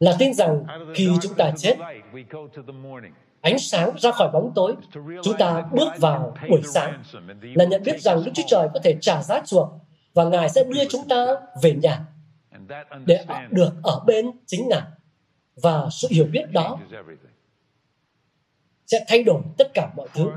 là 0.00 0.16
tin 0.18 0.34
rằng 0.34 0.64
khi 0.94 1.08
chúng 1.22 1.34
ta 1.34 1.52
chết, 1.56 1.76
ánh 3.40 3.58
sáng 3.58 3.90
ra 3.98 4.12
khỏi 4.12 4.30
bóng 4.32 4.52
tối, 4.54 4.74
chúng 5.22 5.36
ta 5.38 5.64
bước 5.72 5.88
vào 5.98 6.36
buổi 6.48 6.60
sáng, 6.74 7.02
là 7.42 7.64
nhận 7.64 7.82
biết 7.82 8.00
rằng 8.00 8.22
Đức 8.24 8.32
Chúa 8.34 8.42
Trời 8.46 8.68
có 8.74 8.80
thể 8.84 8.96
trả 9.00 9.22
giá 9.22 9.42
chuộc 9.46 9.68
và 10.14 10.24
Ngài 10.24 10.48
sẽ 10.48 10.64
đưa 10.64 10.84
chúng 10.88 11.08
ta 11.08 11.26
về 11.62 11.74
nhà 11.82 12.00
để 13.06 13.24
được 13.50 13.70
ở 13.82 14.00
bên 14.06 14.30
chính 14.46 14.68
Ngài. 14.68 14.82
Và 15.62 15.88
sự 15.90 16.08
hiểu 16.10 16.26
biết 16.32 16.44
đó 16.52 16.78
sẽ 18.86 19.04
thay 19.08 19.22
đổi 19.22 19.42
tất 19.58 19.70
cả 19.74 19.90
mọi 19.96 20.08
thứ. 20.14 20.30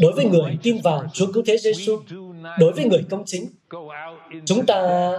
Đối 0.00 0.12
với 0.12 0.24
người 0.24 0.58
tin 0.62 0.80
vào 0.84 1.04
Chúa 1.12 1.32
Cứu 1.32 1.42
Thế 1.46 1.56
Giêsu, 1.56 2.02
đối 2.58 2.72
với 2.72 2.84
người 2.84 3.04
công 3.10 3.22
chính, 3.26 3.48
chúng 4.44 4.66
ta 4.66 5.10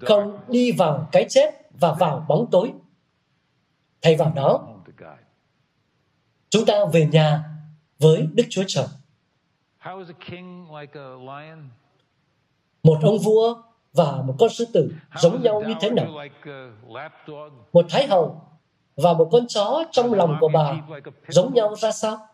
không 0.00 0.38
đi 0.48 0.72
vào 0.72 1.08
cái 1.12 1.26
chết 1.28 1.54
và 1.80 1.92
vào 1.92 2.26
bóng 2.28 2.46
tối. 2.50 2.72
Thay 4.02 4.16
vào 4.16 4.32
đó, 4.36 4.68
chúng 6.50 6.64
ta 6.66 6.74
về 6.92 7.08
nhà 7.12 7.44
với 7.98 8.28
Đức 8.32 8.44
Chúa 8.50 8.64
Trời. 8.66 8.86
Một 12.82 12.98
ông 13.02 13.18
vua 13.18 13.54
và 13.92 14.22
một 14.26 14.34
con 14.38 14.48
sư 14.48 14.64
tử 14.72 14.94
giống 15.16 15.42
nhau 15.42 15.62
như 15.66 15.74
thế 15.80 15.90
nào? 15.90 16.06
Một 17.72 17.86
thái 17.90 18.06
hậu 18.06 18.42
và 18.96 19.12
một 19.12 19.28
con 19.32 19.46
chó 19.48 19.84
trong 19.92 20.14
lòng 20.14 20.36
của 20.40 20.48
bà 20.48 20.74
giống 21.28 21.54
nhau 21.54 21.74
ra 21.76 21.92
sao? 21.92 22.28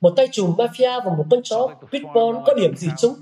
Một 0.00 0.12
tay 0.16 0.28
trùm 0.32 0.56
mafia 0.56 1.04
và 1.04 1.14
một 1.14 1.24
con 1.30 1.40
chó 1.44 1.68
pitbull 1.92 2.38
có 2.46 2.54
điểm 2.54 2.76
gì 2.76 2.88
chung? 2.98 3.14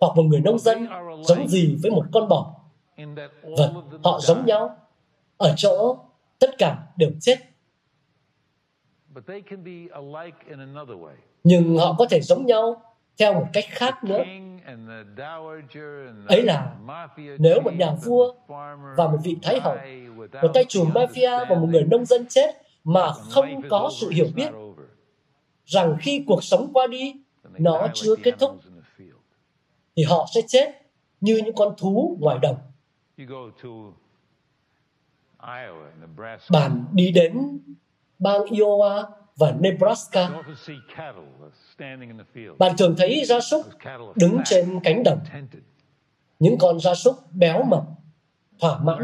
Hoặc 0.00 0.16
một 0.16 0.22
người 0.22 0.40
nông 0.40 0.58
dân 0.58 0.88
giống 1.22 1.48
gì 1.48 1.78
với 1.82 1.90
một 1.90 2.04
con 2.12 2.28
bò? 2.28 2.54
Vâng, 3.42 4.00
họ 4.04 4.20
giống 4.20 4.46
nhau 4.46 4.76
ở 5.36 5.54
chỗ 5.56 5.98
tất 6.38 6.58
cả 6.58 6.78
đều 6.96 7.10
chết. 7.20 7.36
Nhưng 11.44 11.78
họ 11.78 11.94
có 11.98 12.06
thể 12.10 12.20
giống 12.20 12.46
nhau 12.46 12.82
theo 13.18 13.34
một 13.34 13.46
cách 13.52 13.64
khác 13.68 14.04
nữa. 14.04 14.24
Ấy 16.28 16.42
là 16.42 16.74
nếu 17.38 17.60
một 17.60 17.74
nhà 17.78 17.94
vua 18.04 18.32
và 18.96 19.08
một 19.08 19.18
vị 19.24 19.36
thái 19.42 19.60
hậu, 19.60 19.76
một 20.42 20.50
tay 20.54 20.64
trùm 20.68 20.90
mafia 20.90 21.46
và 21.48 21.54
một 21.54 21.66
người 21.70 21.84
nông 21.84 22.04
dân 22.04 22.26
chết 22.28 22.56
mà 22.84 23.12
không 23.12 23.60
có 23.70 23.90
sự 24.00 24.10
hiểu 24.10 24.26
biết 24.34 24.48
rằng 25.70 25.96
khi 26.00 26.24
cuộc 26.26 26.44
sống 26.44 26.70
qua 26.72 26.86
đi, 26.86 27.14
nó 27.58 27.88
chưa 27.94 28.16
kết 28.22 28.34
thúc, 28.38 28.60
thì 29.96 30.02
họ 30.02 30.26
sẽ 30.34 30.40
chết 30.48 30.82
như 31.20 31.40
những 31.44 31.54
con 31.54 31.74
thú 31.78 32.16
ngoài 32.20 32.38
đồng. 32.42 32.56
Bạn 36.50 36.84
đi 36.92 37.10
đến 37.10 37.60
bang 38.18 38.40
Iowa 38.40 39.04
và 39.36 39.54
Nebraska, 39.60 40.30
bạn 42.58 42.76
thường 42.78 42.94
thấy 42.98 43.24
gia 43.24 43.40
súc 43.40 43.66
đứng 44.14 44.40
trên 44.44 44.80
cánh 44.84 45.02
đồng. 45.02 45.18
Những 46.38 46.56
con 46.58 46.80
gia 46.80 46.94
súc 46.94 47.16
béo 47.32 47.62
mập, 47.62 47.84
thỏa 48.60 48.78
mãn. 48.78 48.98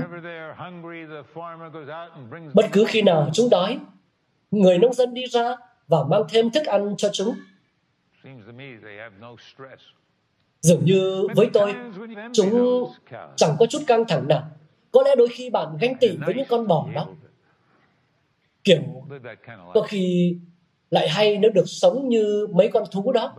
Bất 2.54 2.66
cứ 2.72 2.84
khi 2.88 3.02
nào 3.02 3.30
chúng 3.32 3.50
đói, 3.50 3.80
người 4.50 4.78
nông 4.78 4.92
dân 4.92 5.14
đi 5.14 5.26
ra 5.26 5.56
và 5.88 6.04
mang 6.04 6.22
thêm 6.28 6.50
thức 6.50 6.66
ăn 6.66 6.94
cho 6.96 7.08
chúng. 7.12 7.34
Dường 10.60 10.84
như 10.84 11.26
với 11.34 11.50
tôi, 11.52 11.74
chúng 12.32 12.84
chẳng 13.36 13.56
có 13.58 13.66
chút 13.66 13.82
căng 13.86 14.04
thẳng 14.08 14.28
nào. 14.28 14.50
Có 14.90 15.02
lẽ 15.02 15.10
đôi 15.16 15.28
khi 15.28 15.50
bạn 15.50 15.76
ganh 15.80 15.94
tị 16.00 16.08
với 16.26 16.34
những 16.34 16.46
con 16.48 16.66
bò 16.66 16.88
đó. 16.94 17.06
Kiểu 18.64 18.82
có 19.74 19.82
khi 19.88 20.36
lại 20.90 21.08
hay 21.08 21.38
nếu 21.38 21.50
được 21.50 21.64
sống 21.66 22.08
như 22.08 22.46
mấy 22.54 22.68
con 22.68 22.84
thú 22.90 23.12
đó. 23.12 23.34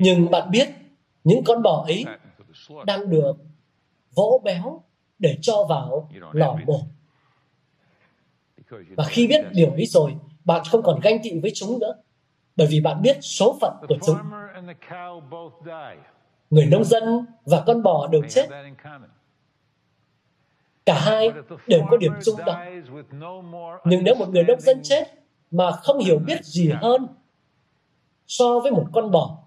Nhưng 0.00 0.30
bạn 0.30 0.50
biết, 0.50 0.68
những 1.24 1.44
con 1.44 1.62
bò 1.62 1.84
ấy 1.86 2.04
đang 2.86 3.10
được 3.10 3.32
vỗ 4.14 4.40
béo 4.44 4.82
để 5.18 5.38
cho 5.40 5.64
vào 5.68 6.10
lò 6.32 6.56
mổ. 6.66 6.80
Và 8.96 9.04
khi 9.04 9.26
biết 9.26 9.44
điều 9.52 9.70
ấy 9.70 9.86
rồi, 9.86 10.16
bạn 10.44 10.62
không 10.70 10.82
còn 10.82 11.00
ganh 11.00 11.18
tị 11.22 11.40
với 11.40 11.50
chúng 11.54 11.78
nữa, 11.78 11.94
bởi 12.56 12.66
vì 12.66 12.80
bạn 12.80 13.02
biết 13.02 13.16
số 13.20 13.58
phận 13.60 13.72
của 13.88 13.96
chúng. 14.06 14.16
Người 16.50 16.66
nông 16.66 16.84
dân 16.84 17.26
và 17.44 17.62
con 17.66 17.82
bò 17.82 18.08
đều 18.12 18.22
chết. 18.28 18.48
Cả 20.86 21.00
hai 21.00 21.30
đều 21.66 21.82
có 21.90 21.96
điểm 21.96 22.12
chung 22.24 22.40
đó. 22.46 22.64
Nhưng 23.84 24.04
nếu 24.04 24.14
một 24.14 24.28
người 24.28 24.44
nông 24.44 24.60
dân 24.60 24.80
chết 24.82 25.04
mà 25.50 25.70
không 25.70 25.98
hiểu 25.98 26.18
biết 26.18 26.44
gì 26.44 26.70
hơn 26.70 27.06
so 28.26 28.60
với 28.60 28.72
một 28.72 28.86
con 28.92 29.10
bò, 29.10 29.38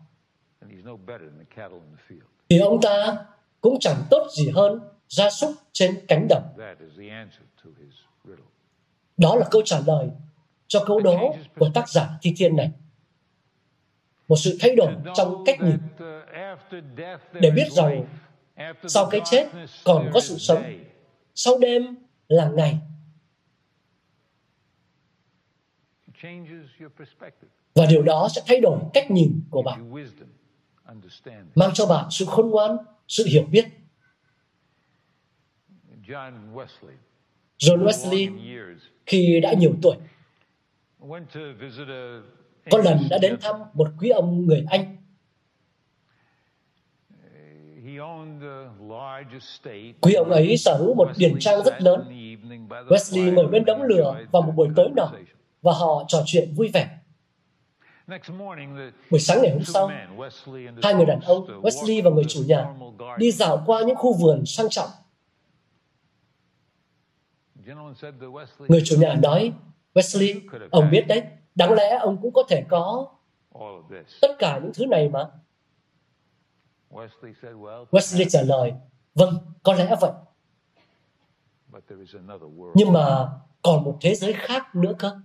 thì 2.49 2.59
ông 2.59 2.81
ta 2.81 3.25
cũng 3.61 3.79
chẳng 3.79 3.97
tốt 4.09 4.27
gì 4.37 4.49
hơn 4.49 4.79
gia 5.09 5.29
súc 5.29 5.51
trên 5.71 6.05
cánh 6.07 6.27
đồng. 6.29 6.43
Đó 9.17 9.35
là 9.35 9.47
câu 9.51 9.61
trả 9.65 9.79
lời 9.79 10.09
cho 10.67 10.83
câu 10.87 10.99
đố 10.99 11.35
của 11.59 11.69
tác 11.73 11.89
giả 11.89 12.09
thi 12.21 12.33
thiên 12.37 12.55
này. 12.55 12.71
Một 14.27 14.35
sự 14.35 14.57
thay 14.59 14.75
đổi 14.75 14.93
trong 15.15 15.43
cách 15.45 15.59
nhìn. 15.61 15.77
để 17.33 17.51
biết 17.51 17.71
rằng 17.71 18.05
sau 18.87 19.07
cái 19.11 19.21
chết 19.25 19.49
còn 19.83 20.09
có 20.13 20.19
sự 20.19 20.37
sống, 20.37 20.63
sau 21.35 21.57
đêm 21.59 21.95
là 22.27 22.49
ngày. 22.49 22.79
Và 27.75 27.85
điều 27.85 28.03
đó 28.03 28.27
sẽ 28.35 28.41
thay 28.47 28.61
đổi 28.61 28.79
cách 28.93 29.11
nhìn 29.11 29.41
của 29.49 29.61
bạn, 29.61 29.93
mang 31.55 31.71
cho 31.73 31.85
bạn 31.85 32.05
sự 32.11 32.25
khôn 32.25 32.49
ngoan, 32.49 32.77
sự 33.07 33.25
hiểu 33.27 33.43
biết. 33.51 33.65
John 37.57 37.83
Wesley 37.83 38.29
khi 39.05 39.39
đã 39.43 39.53
nhiều 39.53 39.73
tuổi 39.81 39.95
có 42.69 42.77
lần 42.77 42.97
đã 43.09 43.17
đến 43.21 43.37
thăm 43.41 43.55
một 43.73 43.87
quý 43.99 44.09
ông 44.09 44.45
người 44.45 44.65
Anh. 44.69 44.97
Quý 50.01 50.13
ông 50.13 50.29
ấy 50.29 50.57
sở 50.57 50.77
hữu 50.77 50.93
một 50.93 51.11
điển 51.17 51.39
trang 51.39 51.63
rất 51.63 51.81
lớn. 51.81 52.07
Wesley 52.69 53.33
ngồi 53.33 53.47
bên 53.47 53.65
đống 53.65 53.81
lửa 53.81 54.15
vào 54.31 54.41
một 54.41 54.51
buổi 54.55 54.69
tối 54.75 54.89
nọ 54.95 55.11
và 55.61 55.73
họ 55.73 56.03
trò 56.07 56.23
chuyện 56.25 56.53
vui 56.55 56.71
vẻ. 56.73 56.97
Buổi 59.11 59.19
sáng 59.19 59.41
ngày 59.41 59.51
hôm 59.51 59.63
sau, 59.63 59.91
hai 60.83 60.93
người 60.93 61.05
đàn 61.05 61.19
ông, 61.19 61.61
Wesley 61.61 62.03
và 62.03 62.09
người 62.09 62.25
chủ 62.27 62.43
nhà, 62.47 62.65
đi 63.17 63.31
dạo 63.31 63.63
qua 63.65 63.81
những 63.81 63.95
khu 63.95 64.13
vườn 64.13 64.45
sang 64.45 64.69
trọng. 64.69 64.89
Người 68.67 68.81
chủ 68.85 68.95
nhà 68.99 69.15
nói, 69.15 69.53
Wesley, 69.93 70.41
ông 70.71 70.89
biết 70.91 71.05
đấy, 71.07 71.23
đáng 71.55 71.73
lẽ 71.73 71.97
ông 72.01 72.21
cũng 72.21 72.33
có 72.33 72.43
thể 72.49 72.65
có 72.69 73.07
tất 74.21 74.35
cả 74.39 74.59
những 74.63 74.71
thứ 74.73 74.85
này 74.85 75.09
mà. 75.09 75.31
Wesley 77.91 78.25
trả 78.29 78.41
lời, 78.41 78.73
vâng, 79.13 79.37
có 79.63 79.73
lẽ 79.73 79.95
vậy. 80.01 80.11
Nhưng 82.75 82.93
mà 82.93 83.29
còn 83.61 83.83
một 83.83 83.97
thế 84.01 84.15
giới 84.15 84.33
khác 84.33 84.75
nữa 84.75 84.93
cơ. 84.99 85.19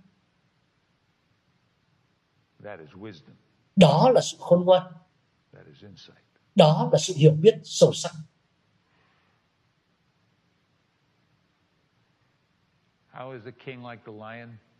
Đó 3.75 4.11
là 4.13 4.21
sự 4.21 4.37
khôn 4.39 4.65
ngoan. 4.65 4.83
Đó 6.55 6.89
là 6.91 6.99
sự 6.99 7.13
hiểu 7.17 7.31
biết 7.31 7.55
sâu 7.63 7.93
sắc. 7.93 8.11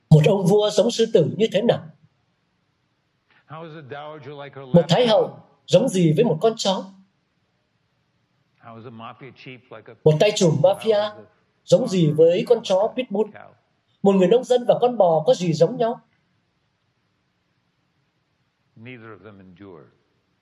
Một 0.09 0.21
ông 0.27 0.45
vua 0.45 0.69
giống 0.69 0.91
sư 0.91 1.05
tử 1.13 1.33
như 1.37 1.47
thế 1.51 1.61
nào? 1.61 1.85
Một 4.73 4.85
thái 4.89 5.07
hậu 5.07 5.39
giống 5.65 5.89
gì 5.89 6.13
với 6.13 6.25
một 6.25 6.37
con 6.41 6.53
chó? 6.57 6.83
Một 10.03 10.13
tay 10.19 10.31
trùm 10.35 10.61
mafia 10.61 11.23
giống 11.65 11.87
gì 11.87 12.11
với 12.11 12.45
con 12.47 12.59
chó 12.63 12.93
pitbull? 12.95 13.31
Một 14.03 14.15
người 14.15 14.27
nông 14.27 14.43
dân 14.43 14.65
và 14.67 14.75
con 14.81 14.97
bò 14.97 15.23
có 15.25 15.33
gì 15.33 15.53
giống 15.53 15.77
nhau? 15.77 16.01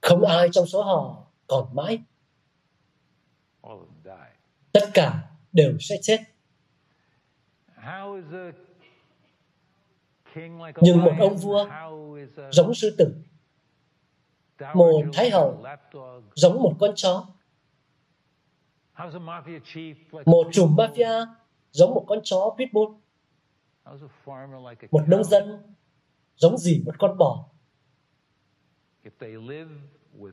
Không 0.01 0.21
ai 0.23 0.49
trong 0.51 0.65
số 0.65 0.83
họ 0.83 1.23
còn 1.47 1.75
mãi. 1.75 1.99
Tất 4.71 4.89
cả 4.93 5.29
đều 5.51 5.77
sẽ 5.79 5.95
chết. 6.01 6.19
Nhưng 10.81 11.01
một 11.01 11.11
ông 11.19 11.37
vua 11.37 11.69
giống 12.51 12.73
sư 12.73 12.95
tử, 12.97 13.15
một 14.73 15.03
thái 15.13 15.29
hậu 15.29 15.63
giống 16.35 16.61
một 16.63 16.75
con 16.79 16.91
chó, 16.95 17.27
một 20.25 20.47
trùm 20.51 20.75
mafia 20.75 21.25
giống 21.71 21.93
một 21.93 22.05
con 22.07 22.19
chó 22.23 22.55
pitbull, 22.57 22.93
một 24.91 25.03
nông 25.07 25.23
dân 25.23 25.75
giống 26.35 26.57
gì 26.57 26.83
một 26.85 26.95
con 26.99 27.17
bò. 27.17 27.45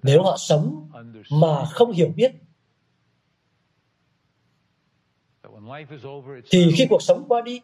Nếu 0.02 0.22
họ 0.22 0.36
sống 0.38 0.90
mà 1.30 1.64
không 1.70 1.92
hiểu 1.92 2.12
biết, 2.16 2.32
thì 6.50 6.72
khi 6.76 6.86
cuộc 6.90 7.02
sống 7.02 7.24
qua 7.28 7.40
đi, 7.40 7.60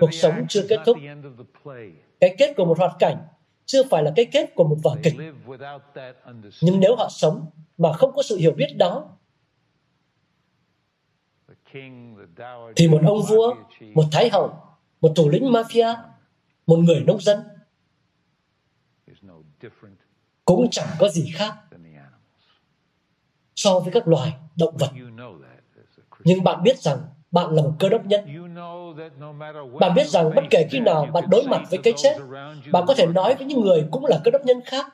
cuộc 0.00 0.14
sống 0.14 0.46
chưa 0.48 0.66
kết 0.68 0.76
thúc. 0.86 0.96
Cái 2.20 2.34
kết 2.38 2.54
của 2.56 2.64
một 2.64 2.78
hoạt 2.78 2.92
cảnh 2.98 3.26
chưa 3.66 3.82
phải 3.90 4.02
là 4.02 4.12
cái 4.16 4.24
kết 4.32 4.52
của 4.54 4.64
một 4.64 4.76
vở 4.82 4.96
kịch. 5.02 5.14
Nhưng 6.60 6.80
nếu 6.80 6.96
họ 6.96 7.08
sống 7.10 7.50
mà 7.78 7.92
không 7.92 8.12
có 8.14 8.22
sự 8.22 8.36
hiểu 8.36 8.50
biết 8.52 8.74
đó, 8.76 9.08
thì 12.76 12.88
một 12.88 13.00
ông 13.06 13.22
vua, 13.28 13.54
một 13.94 14.04
thái 14.12 14.30
hậu, 14.30 14.56
một 15.00 15.12
thủ 15.16 15.30
lĩnh 15.30 15.42
mafia, 15.44 15.96
một 16.66 16.76
người 16.76 17.04
nông 17.06 17.20
dân 17.20 17.38
cũng 20.44 20.68
chẳng 20.70 20.88
có 20.98 21.08
gì 21.08 21.30
khác 21.34 21.54
so 23.56 23.78
với 23.80 23.92
các 23.92 24.08
loài 24.08 24.32
động 24.56 24.76
vật. 24.76 24.90
Nhưng 26.24 26.44
bạn 26.44 26.62
biết 26.62 26.78
rằng 26.78 26.98
bạn 27.30 27.50
là 27.50 27.62
một 27.62 27.72
cơ 27.78 27.88
đốc 27.88 28.06
nhân. 28.06 28.24
Bạn 29.80 29.94
biết 29.94 30.06
rằng 30.06 30.30
bất 30.36 30.44
kể 30.50 30.68
khi 30.70 30.80
nào 30.80 31.06
bạn 31.06 31.24
đối 31.30 31.46
mặt 31.46 31.62
với 31.70 31.80
cái 31.82 31.94
chết, 31.96 32.18
bạn 32.72 32.84
có 32.86 32.94
thể 32.94 33.06
nói 33.06 33.34
với 33.34 33.46
những 33.46 33.60
người 33.60 33.88
cũng 33.90 34.04
là 34.04 34.20
cơ 34.24 34.30
đốc 34.30 34.44
nhân 34.44 34.60
khác 34.64 34.86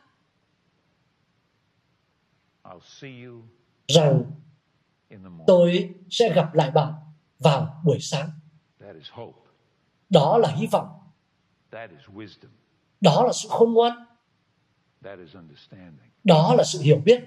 rằng 3.88 4.24
tôi 5.46 5.94
sẽ 6.10 6.32
gặp 6.34 6.54
lại 6.54 6.70
bạn 6.70 6.92
vào 7.38 7.80
buổi 7.84 7.98
sáng. 8.00 8.30
Đó 10.10 10.38
là 10.38 10.48
hy 10.48 10.66
vọng. 10.66 10.88
Đó 13.00 13.22
là 13.26 13.32
sự 13.32 13.48
khôn 13.48 13.72
ngoan. 13.72 14.04
Đó 16.24 16.54
là 16.54 16.64
sự 16.64 16.80
hiểu 16.80 17.02
biết. 17.04 17.24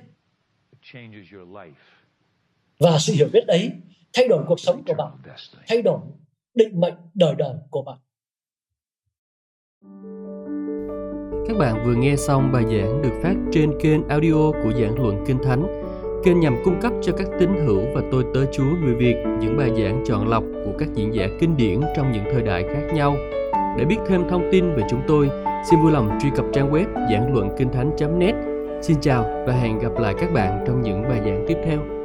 Và 2.83 2.97
sự 2.99 3.13
hiểu 3.13 3.27
biết 3.33 3.47
ấy 3.47 3.71
thay 4.13 4.27
đổi 4.27 4.43
cuộc 4.47 4.59
sống 4.59 4.83
của 4.87 4.93
bạn, 4.93 5.11
thay 5.67 5.81
đổi 5.81 5.99
định 6.55 6.79
mệnh 6.79 6.93
đời 7.13 7.35
đời 7.37 7.55
của 7.69 7.81
bạn. 7.81 7.97
Các 11.47 11.57
bạn 11.57 11.83
vừa 11.85 11.95
nghe 11.95 12.15
xong 12.15 12.51
bài 12.51 12.63
giảng 12.63 13.01
được 13.01 13.19
phát 13.23 13.35
trên 13.51 13.71
kênh 13.81 14.07
audio 14.07 14.51
của 14.51 14.71
giảng 14.71 14.99
luận 14.99 15.23
Kinh 15.27 15.37
Thánh. 15.43 15.83
Kênh 16.23 16.39
nhằm 16.39 16.55
cung 16.65 16.81
cấp 16.81 16.93
cho 17.01 17.13
các 17.17 17.27
tín 17.39 17.49
hữu 17.65 17.81
và 17.95 18.01
tôi 18.11 18.23
tớ 18.33 18.45
Chúa 18.51 18.75
người 18.83 18.95
Việt 18.95 19.15
những 19.39 19.57
bài 19.57 19.69
giảng 19.77 20.03
chọn 20.05 20.27
lọc 20.27 20.43
của 20.65 20.71
các 20.79 20.89
diễn 20.95 21.15
giả 21.15 21.27
kinh 21.39 21.57
điển 21.57 21.81
trong 21.95 22.11
những 22.11 22.23
thời 22.33 22.41
đại 22.41 22.63
khác 22.63 22.87
nhau. 22.93 23.15
Để 23.77 23.85
biết 23.85 23.97
thêm 24.07 24.29
thông 24.29 24.49
tin 24.51 24.75
về 24.75 24.83
chúng 24.89 25.01
tôi, 25.07 25.29
xin 25.69 25.81
vui 25.81 25.91
lòng 25.91 26.19
truy 26.21 26.29
cập 26.35 26.45
trang 26.53 26.71
web 26.71 27.09
giảng 27.11 27.33
luận 27.33 27.49
kinh 27.57 27.71
thánh.net. 27.71 28.35
Xin 28.81 28.97
chào 29.01 29.43
và 29.47 29.53
hẹn 29.53 29.79
gặp 29.79 29.91
lại 29.99 30.13
các 30.19 30.33
bạn 30.33 30.63
trong 30.67 30.81
những 30.81 31.03
bài 31.03 31.21
giảng 31.25 31.45
tiếp 31.47 31.57
theo. 31.65 32.02